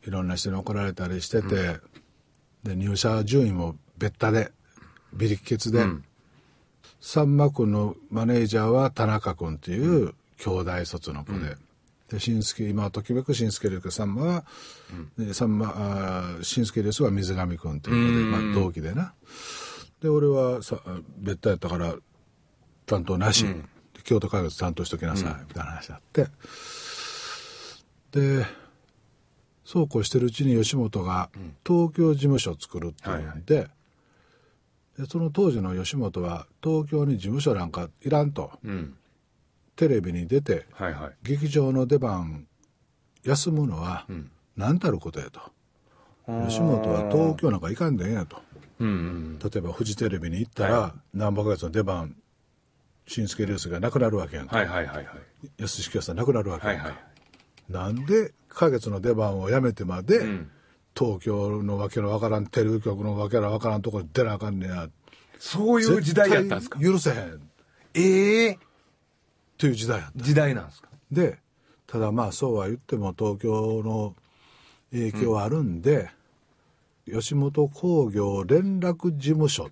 [0.08, 1.80] いろんな人に怒られたりしてて、
[2.64, 4.52] で入社順位も別多で
[5.14, 5.84] ビリケツで、
[7.02, 11.58] さんま君のマネージャーは田中君っていう兄弟卒の子で。
[12.08, 14.46] で新助今はときめく新助ですけどさんまは、
[15.18, 19.16] でさんまあー新助ですは水上君っていう子で、まあ、同期でな。
[20.04, 20.80] で俺はさ
[21.18, 21.96] 別途やったから
[22.86, 23.56] 担当なし、で
[24.06, 26.28] 京都開発担当しときなさい、みたいな話あって。
[28.12, 28.46] で
[29.66, 31.30] そうこうしてるうちに吉本が
[31.66, 33.68] 東京事務所を作るっていうんで,、
[34.98, 38.96] でその当時の吉本は東京に事務所なんかいらんと、うん。
[39.76, 41.12] テレビに出てはいはい。
[41.24, 42.48] 劇場の出番
[43.24, 44.06] 休むのは
[44.56, 45.42] 何たることやと、
[46.48, 48.38] 吉本は東京なんか行かんでええんやと。
[48.80, 49.40] うんうん。
[49.40, 52.16] 例えばフジテレビに行ったら何百月の出番
[53.08, 55.08] 新助流星がなくなるわけやんか、はいはいはいはい。
[55.58, 57.72] 安志清さんなくなるわけやんか、はいはい。
[57.72, 60.50] なんで花月の出番をやめてまで、ん。
[60.98, 64.88] 東京のわけのわからんテレビ局のわけのわからんところに出なあかんねや。
[65.40, 66.80] そういう時代やったんですか？
[66.80, 67.18] 許せへん。
[67.18, 67.40] っ
[67.96, 68.60] ええ。
[69.58, 70.24] ていう時代やった。
[70.24, 70.88] 時代なんですか？
[71.12, 71.38] で
[71.86, 74.16] ただまあそうは言っても東京の
[74.92, 76.10] 影響はあるんで、
[77.06, 79.70] 吉本興業連絡事務所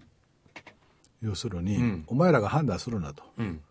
[1.24, 3.62] 要するに、んお前らが判断するなとうん。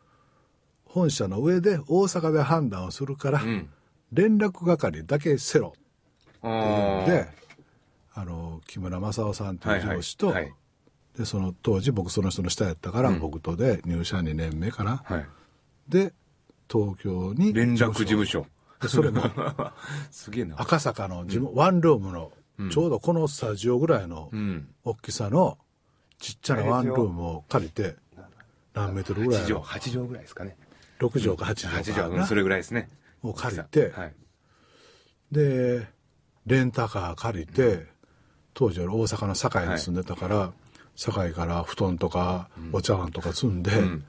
[0.84, 3.68] 本社の上で大阪で判断をするから、ん
[4.12, 5.72] 連絡係だけせろ
[6.42, 7.28] あで
[8.12, 10.52] あの木村正夫さんというはいはい上司と、はい
[11.16, 15.26] でその当時僕その人の下やったから、うん僕とで入社2年目かな、はい。
[15.86, 16.14] で
[16.70, 18.46] 東京に連絡事務所。
[18.80, 19.22] でそれも
[20.10, 20.56] すげえな。
[20.58, 24.68] 赤坂のワンルームの、うんちょうどこのスタジオぐらいのうん。
[24.84, 25.58] 大きさの
[26.22, 27.96] ちっちゃなワンルームを借りて
[28.74, 30.56] 何メートルぐら8畳、いの8畳ぐらいですかね。
[31.00, 32.88] 6畳か8 8畳か畳、うんなそれぐらいですね。
[33.24, 34.14] を借りて、はい。
[35.32, 35.88] で
[36.46, 37.86] レンタカー借りて、
[38.54, 40.52] 当時俺大阪の堺に住んでたから、
[40.94, 44.04] 堺から布団とかお茶碗とか積んで、うん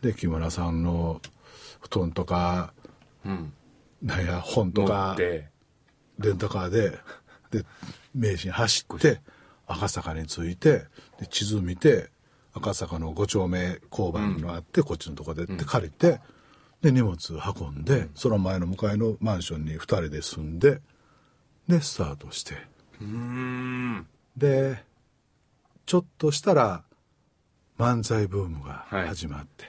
[0.00, 1.20] で木村さんの
[1.80, 2.72] 布団とか
[3.26, 3.52] うん。
[4.02, 5.16] なんや本と乗か。
[5.18, 6.98] レンタカーで
[7.50, 7.64] で
[8.14, 9.20] 名神走って
[9.66, 10.84] 赤坂に着いて
[11.18, 12.10] で地図見て
[12.54, 16.20] 赤坂の5丁目交番があって、こっちのとこでって借りて
[16.82, 17.16] で荷物
[17.58, 20.80] 運んで、その前の向かいのマンションに2人で住んで
[21.66, 22.54] でスタートして。
[24.36, 24.84] で
[25.86, 26.82] ちょっとしたら
[27.78, 29.64] 漫才ブームが始まって、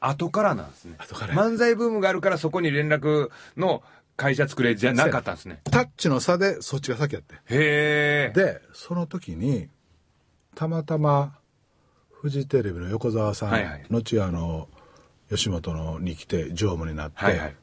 [0.00, 0.96] 後からなんですね。
[0.98, 3.82] 後から漫才ブームがあるからそこに連絡の
[4.16, 5.60] 会社作れじゃなかったんですね。
[5.64, 8.32] タッチの差でそっちが先やってへえ。
[8.34, 9.68] でその時に
[10.54, 11.38] たまたま
[12.10, 14.68] フジテレビの横澤さん、はいはい後あの
[15.28, 17.56] 吉本のに来て常務になって、はいはい。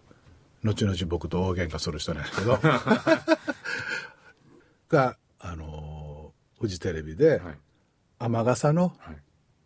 [0.64, 2.60] 後々僕と大喧嘩する人なんですけど
[4.90, 7.58] があのフジテレビではい。
[8.20, 9.18] 雨傘のはい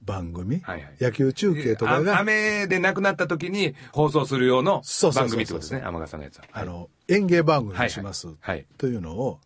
[0.03, 4.81] 番組、はいはい野球中継とかあが雨で亡くなった時に放送する用の
[5.15, 5.81] 番組ってことですね。
[5.81, 6.45] 天笠のやつは。
[6.51, 9.39] あの演芸番組にします、はいはいはいというのを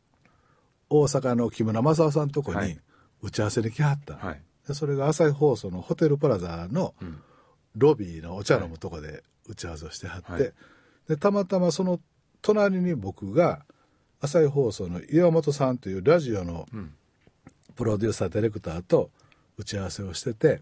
[0.90, 2.80] 大阪の木村正夫さんのとこにはい
[3.22, 4.42] 打ち合わせに来はった、はい。
[4.68, 7.22] でそれが朝日放送のホテルプラザのん。
[7.76, 10.54] ロビーのお茶飲むとこで打ち合わせをしてはって、はい。
[11.08, 12.00] でたまたまその
[12.42, 13.66] 隣に僕が
[14.20, 16.94] 朝日放送の岩本さんというラジオのん。
[17.76, 19.12] プロデューサーディレクターと
[19.58, 20.62] 打ち合わせをしてて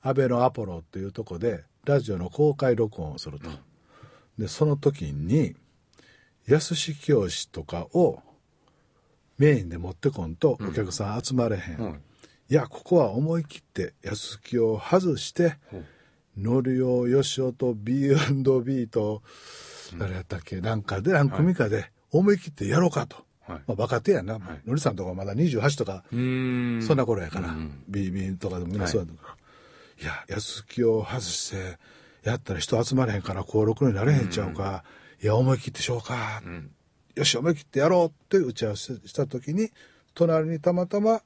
[0.00, 3.50] 安倍のアポロっていうとこでラジオの公開録音をすると、
[4.38, 5.56] でその時に
[6.46, 8.20] 安志教師とかを
[9.38, 12.02] メインで持ってこんとお客さん集まれへん、うん。
[12.48, 15.84] いやここは思い切って安木を外してうん。
[16.36, 19.22] ノリオ吉尾と B&B と
[19.98, 23.16] 誰やったっけなんかで何組かで思い切ってやろうかと、
[23.46, 23.62] はい。
[23.66, 26.04] まあ、若手やな、のりさんとかまだ28とか。
[26.10, 27.84] そんな頃やから、うん。
[27.90, 29.36] BB とかでもみんなそうやったか
[30.00, 31.78] ら、い、や安木を外して
[32.24, 34.84] やったら人集まれへんから登録になれへんちゃうか、
[35.22, 36.70] いや思い切ってしようか、ん
[37.14, 39.70] よし思い切ってやろうって打ち合わせした時に
[40.14, 41.20] 隣にたまたま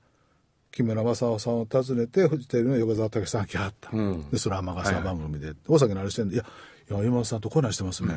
[0.70, 4.30] 木村正夫さんを訪ねてフジテレビの横澤武さん来はった、うん。
[4.30, 6.44] でその雨傘番組で、大崎何してんのいや
[6.90, 8.16] いや今本さんとこないしてますね、っ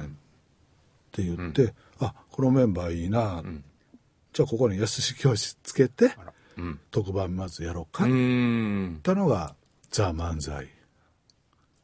[1.11, 3.41] て言って、あこのメンバーいいな、
[4.33, 6.11] じゃあここに安志教師つけて
[6.57, 6.79] うん。
[6.91, 9.01] 特番まずやろうか、うっ。
[9.01, 9.55] たのが
[9.89, 10.67] 「ザ・漫才」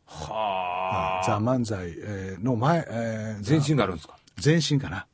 [0.05, 1.25] はあ。
[1.25, 4.17] ザ・漫才」えーの前、えー全身があるんですか？
[4.43, 5.07] 前身かな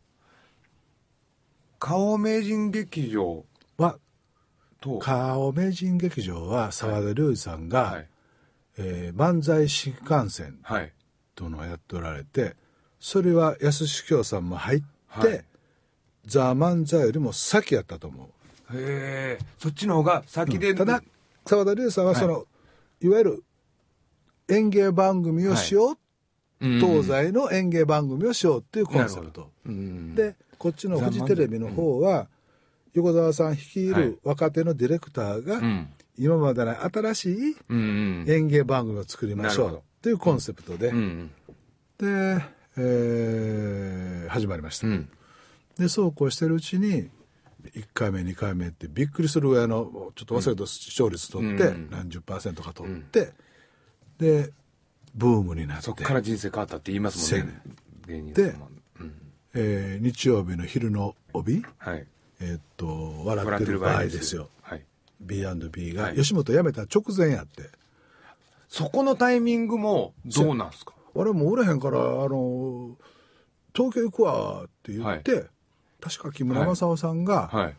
[1.84, 3.44] 顔名人劇場
[3.78, 3.98] は
[4.80, 5.00] と。
[5.00, 8.08] 顔名人劇場は澤田龍二さんが、はい。
[8.78, 10.94] えー漫才新幹線はい。
[11.36, 12.56] というのをやっておられて
[13.02, 15.46] それは安志教さんも入って、はい
[16.26, 18.30] ザ・漫才よりも先やったと思
[18.72, 19.40] うへえ。
[19.58, 20.74] そっちの方が先で。
[20.74, 21.04] ただ
[21.46, 22.46] 澤田龍二さんはその、
[23.02, 23.44] い、わゆる
[24.48, 25.98] 演芸番組をしよ
[26.62, 30.16] う、うん、東西の演芸番組をしようっていうコンセプト、うん。
[30.16, 32.28] でこっちのフジテレビの方は、
[32.94, 35.90] 横澤さん率いはいる若手のディレクターが、うん。
[36.18, 37.56] 今までない新しい。
[37.70, 41.32] 演芸番組を作りましょうなるほどっていうコンセプトで、うん
[41.98, 42.44] で、
[42.78, 44.88] えー始まりました。
[45.78, 47.10] でそうこうしてるうちに
[47.64, 53.32] 1回目2回目ってびっくりするぐらいのちょっと忘れた視聴率取って、うん何十パーセントか取って、
[54.20, 54.52] で
[55.16, 57.62] ブームになってそっから人生変わったって言いますもんね。
[58.08, 58.68] 芸人さんも。
[58.68, 58.73] うん。
[59.56, 62.06] えー日曜日の昼の帯、はい。
[62.42, 64.50] えーっと笑ってる場合ですよ。
[64.62, 64.84] はい。
[65.22, 66.16] B&B がはい。
[66.16, 67.70] 吉本辞めた直前やって、
[68.68, 70.94] そこのタイミングもどうなんですか？
[71.14, 72.98] 俺もう売れへんからあの
[73.76, 75.46] 東京行くわって言って、
[76.02, 77.76] 確か木村正夫さんが、はい。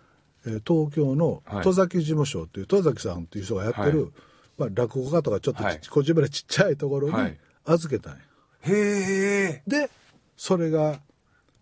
[0.46, 1.64] えー東京のはい。
[1.64, 4.10] 戸崎事務所っていう戸崎さんっていう人がやってる、はい。
[4.56, 5.80] まあ、落語家とかちょっとち、はい。
[5.90, 7.36] こじぶれちっちゃいところにはい。
[7.64, 8.18] 預けたんや、
[8.62, 9.62] へえ。
[9.66, 9.90] で
[10.36, 11.00] それが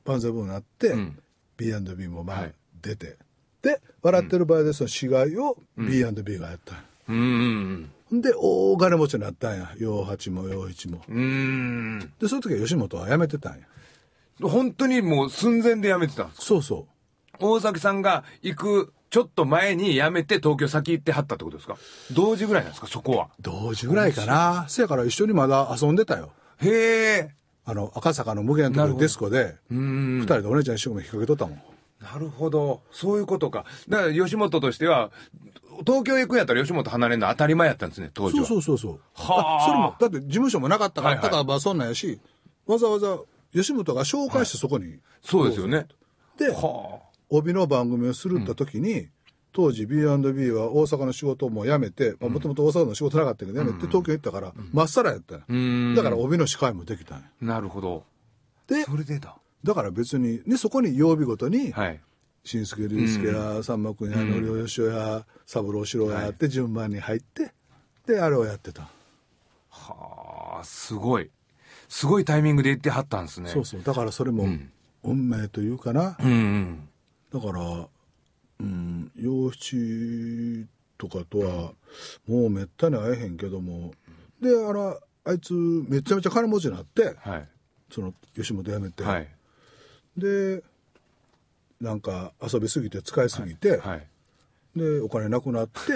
[0.05, 1.19] 万歳ブームになって、うん。
[1.57, 2.55] B&B もまあはい。
[2.81, 3.17] 出て、
[3.63, 6.75] で笑ってる場合でその死骸を B&B がやった
[7.09, 9.71] うんで大金持ちになったんや。
[9.79, 10.99] 陽八も陽一も。
[12.19, 13.67] でその時は吉本は辞めてたんや。
[14.43, 16.45] 本当にもう寸前でやめてたんですか？
[16.45, 16.87] そうそ
[17.39, 21.77] 大崎さんが行くちょっと前に辞めて東京先行ってはったってことですか？
[22.13, 22.87] 同時ぐらいなんですか？
[22.89, 23.29] そこは。
[23.41, 24.67] 同時ぐらいかな。
[24.69, 26.33] せやから一緒にまだ遊んでたよ。
[26.59, 26.69] へ
[27.19, 27.35] え。
[27.65, 31.63] あの、赤坂の無限のディスコで、二人でお姉ちゃん一生懸命引っ掛けとったもん。
[32.03, 32.83] なるほど。
[32.91, 33.65] そういうことか。
[33.89, 35.13] だから吉本としては、
[35.87, 38.47] 東京行くんやったら吉本離れるの当たり前やったんですね、当時は。
[38.47, 39.01] そうそうそうそう。
[39.15, 42.21] はああそれも、だって事務所もなかったから、はいはいだからまあそんなんやし、
[42.67, 43.19] わざわざ
[43.53, 44.99] 吉本が紹介してそこに。
[45.23, 45.87] そうですよね。
[46.39, 47.01] で、は
[47.31, 49.09] 帯の番組をするった時に、
[49.53, 55.95] 当時 B&B は大阪の仕事をもう辞めて、もともと大阪の仕事なかったけど辞めて東京行ったから、まっさらやったん。
[55.95, 57.25] だから帯の司会もできたんや。
[57.41, 58.05] なるほど。
[58.67, 59.37] で、それでだ。
[59.63, 62.01] だから別に、ね、そこに曜日ごとに、はい。
[62.45, 67.53] 新助竜介や、さんま君や、のりおよしおや、三郎四郎やって順番に入って、
[68.07, 68.89] で、あれをやってた。
[69.69, 71.31] はあ、すごい。
[71.89, 73.51] すごいタイミングで行ってはったんですね。
[73.51, 73.83] そうそう。
[73.83, 74.49] だからそれも、
[75.05, 76.17] 運命というかな。
[76.19, 76.89] うんうん。
[77.33, 77.87] だから、
[78.63, 80.67] うん、洋七
[80.99, 81.73] とかとは、
[82.29, 83.93] もうめったに会えへんけども、
[84.41, 87.49] で、あら、あいつ、めちゃめちゃ金持ちになって、はい。
[87.91, 89.29] その、吉本辞めて、はい。
[90.17, 90.63] で、
[91.81, 94.07] なんか遊びすぎて使いすぎて、はい。
[94.77, 95.93] で、お金なくなって、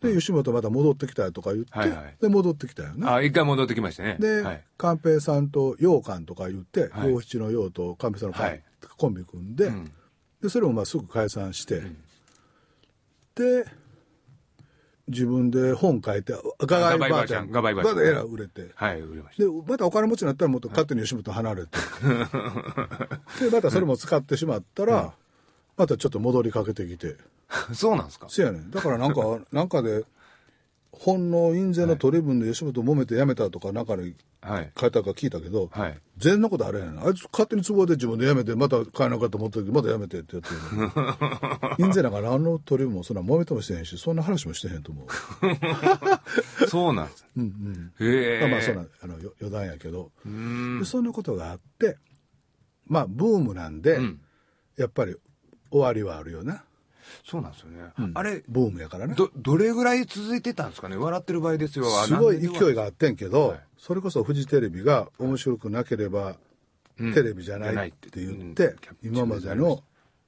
[0.06, 3.06] で、吉本また戻ってきたとか言って、はいはいで、戻ってきたよね。
[3.06, 4.16] あ、一回戻ってきましたね。
[4.20, 4.64] で、はい。
[4.78, 8.64] 寛平さんと羊羹とか言って、はい洋七の羊と寛平さんの羹、はい
[8.96, 9.90] コンビ組んで、ん
[10.42, 11.82] で、それもまあすぐ解散して、
[13.34, 13.66] で、
[15.08, 18.70] 自分で本書いて、ガガバイバーちゃんガバイバーちゃんでえらい売れて。
[18.74, 21.78] はい、売れましで、またお金持ちになったらもっと勝手に吉本離れて。
[23.40, 25.12] で、またそれも使ってしまったら、
[25.76, 27.16] またちょっと戻りかけてきて。
[27.48, 27.74] た。
[27.74, 28.26] そうなんですか？
[28.30, 28.70] せやねん。
[28.70, 30.04] だからなんか、 なんかで、
[31.02, 34.70] 本の印税の取り分で吉本揉めて辞めたとか、なんかではい。
[34.78, 35.98] 書いたか聞いたけど、はい。
[36.18, 37.06] 全然なことあれやねん。
[37.06, 40.56] あいつ勝手に都合で自分で辞めて、また買えなかったと思った時また辞めてってやってる
[41.78, 45.06] 印税 なんか何の取り分もそんな揉めてもしてへんし、そんな話もしてへんと思う。
[46.68, 47.24] そうなんです。
[48.04, 48.40] へえ。
[48.40, 50.12] まあまあそんな、あの、よ余談やけど。
[50.78, 51.96] で、そんなことがあって、
[52.86, 54.20] まあ、ブームなんで、ん
[54.76, 55.14] やっぱり
[55.70, 56.64] 終わりはあるよな。
[57.24, 58.12] そうなんですよね。
[58.14, 59.14] あれ、ブームやからね。
[59.14, 60.96] ど、どれぐらい続いてたんですかね？
[60.96, 61.86] 笑ってる場合ですよ。
[61.86, 63.60] あすごい勢いがあってんけど、はい。
[63.78, 66.36] それこそフジテレビが面白くなければ、
[66.98, 67.14] うん。
[67.14, 68.08] テレビじゃないって。
[68.16, 69.16] 言って、うん。
[69.16, 69.82] 今までの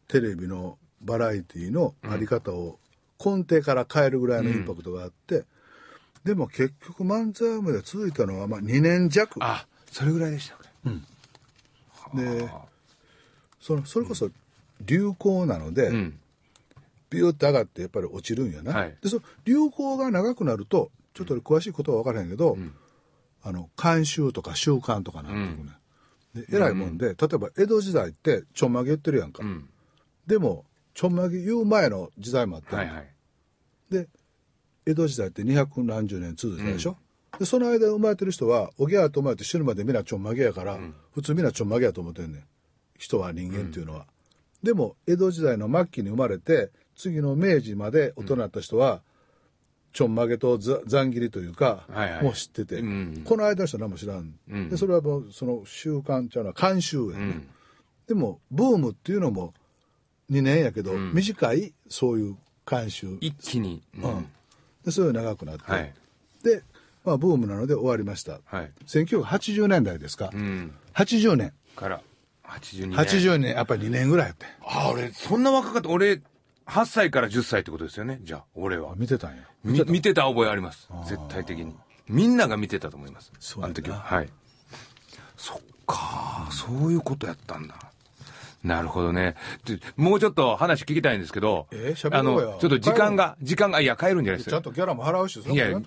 [0.09, 2.79] テレビのバラエティのあり方を
[3.25, 5.45] 根底から変えるぐらいのインパクトがあって、
[6.25, 9.39] でも結局漫才まで続いたのはまあ2年弱。
[9.41, 10.63] あ、それぐらいでしたか。
[12.15, 12.25] ね。
[12.25, 12.51] で
[13.61, 14.29] そのそれこそ
[14.81, 16.19] 流行なので、うん。
[17.13, 18.97] ビューって上がってやっぱり落ちるんやな、はい。
[19.03, 22.57] でその流行が長くなるとちょっと俺詳しいことは分からへんけど、
[23.43, 29.69] あの慣習とか習慣とかなってくるね、で偉いもんで、例えば江戸時代ってちょんまげ言ってるやんか、うん。
[30.27, 33.09] でもちょんまげ言う前の時代もあったはいはい。
[33.91, 34.09] で
[34.87, 36.97] 江戸時代って二百何十年続いたでしょ、
[37.39, 40.79] でその間生まれてる人はおぎゃーと生まれて死ぬまでみんなちょんまげやから、
[41.13, 42.45] 普通みんなちょんまげやと思ってんねん。
[42.99, 44.07] 人は人間っていうのは、
[44.63, 49.03] でも江戸時代の末期に生まれて次の明治まで大人になった人は、
[49.93, 57.49] ちょんまげとざざん切りというか、はいはいもう知ってて、うんこの間の人は何も知らん、うんでそれはもうその習慣ちゃうのは慣習やね、うん。
[58.07, 59.53] でもブームっていうのも
[60.31, 63.83] 2年やけど、ん短いそういう慣習一気に。
[63.99, 64.27] ううん。
[64.85, 65.93] でそれが長くなって、はい。
[66.43, 66.63] で、
[67.05, 68.71] まあ、ブームなので終わりました、はい。
[68.87, 70.73] 1980年代ですか、うん。
[70.95, 72.01] 80年から、
[72.45, 72.99] 82年。
[72.99, 75.89] 80年やっぱり2年ぐらいやってあ、俺、そんな若かった。
[75.89, 76.21] 俺、
[76.67, 78.21] 8歳から10歳ってことですよね？
[78.23, 78.95] じゃあ、俺は。
[78.97, 80.89] 見てたんやみ見てた覚えあります。
[81.07, 81.75] 絶対的に。
[82.09, 83.33] みんなが見てたと思います。
[83.61, 83.99] あの時は。
[83.99, 84.29] はい。
[85.37, 87.75] そっか、そういうことやったんだ。
[88.63, 89.35] なるほどね。
[89.65, 94.51] でもうちょっと話聞きたいんですけど、え喋あの、ちょっと時間が、時間が、いや、帰るんじゃないです？
[94.51, 95.81] ちゃんとギャラも払うしいや、いや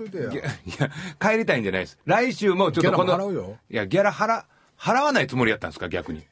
[1.22, 1.98] 帰りたいんじゃないです。
[2.06, 4.44] 来週もちょっとこギャラもの、払うよいや、ギャラ払、
[4.78, 6.26] 払わないつもりやったんですか、逆に。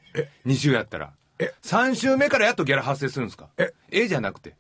[0.45, 1.13] 2週やったら。
[1.63, 3.49] 3週目からやっとギャラ発生するんですか？
[3.57, 3.73] え。
[3.91, 4.55] えじゃなくて。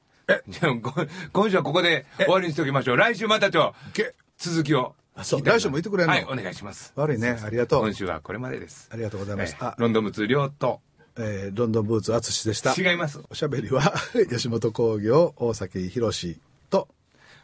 [0.47, 0.91] じゃあ、ご
[1.33, 2.97] 今週はここで終わりにしておきましょう。
[2.97, 4.95] 来週またちょ、げ続きを。
[5.15, 5.45] あそう。
[5.45, 6.13] 来週もいてくれんの？
[6.13, 6.93] はい、お願いします。
[6.95, 7.37] 悪いね。
[7.43, 7.83] ありがとう。
[7.83, 8.89] 今週はこれまでです。
[8.91, 10.81] ありがとうございます、あえーロンドン物量と、
[11.17, 12.73] えーロンドンブーツ淳でした。
[12.75, 13.19] 違います。
[13.29, 13.93] おしゃべりは
[14.29, 16.87] 吉本興業大崎宏と。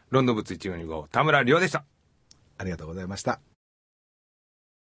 [0.10, 1.84] ロンドン物145、田村亮でした。
[2.58, 3.40] ありがとうございました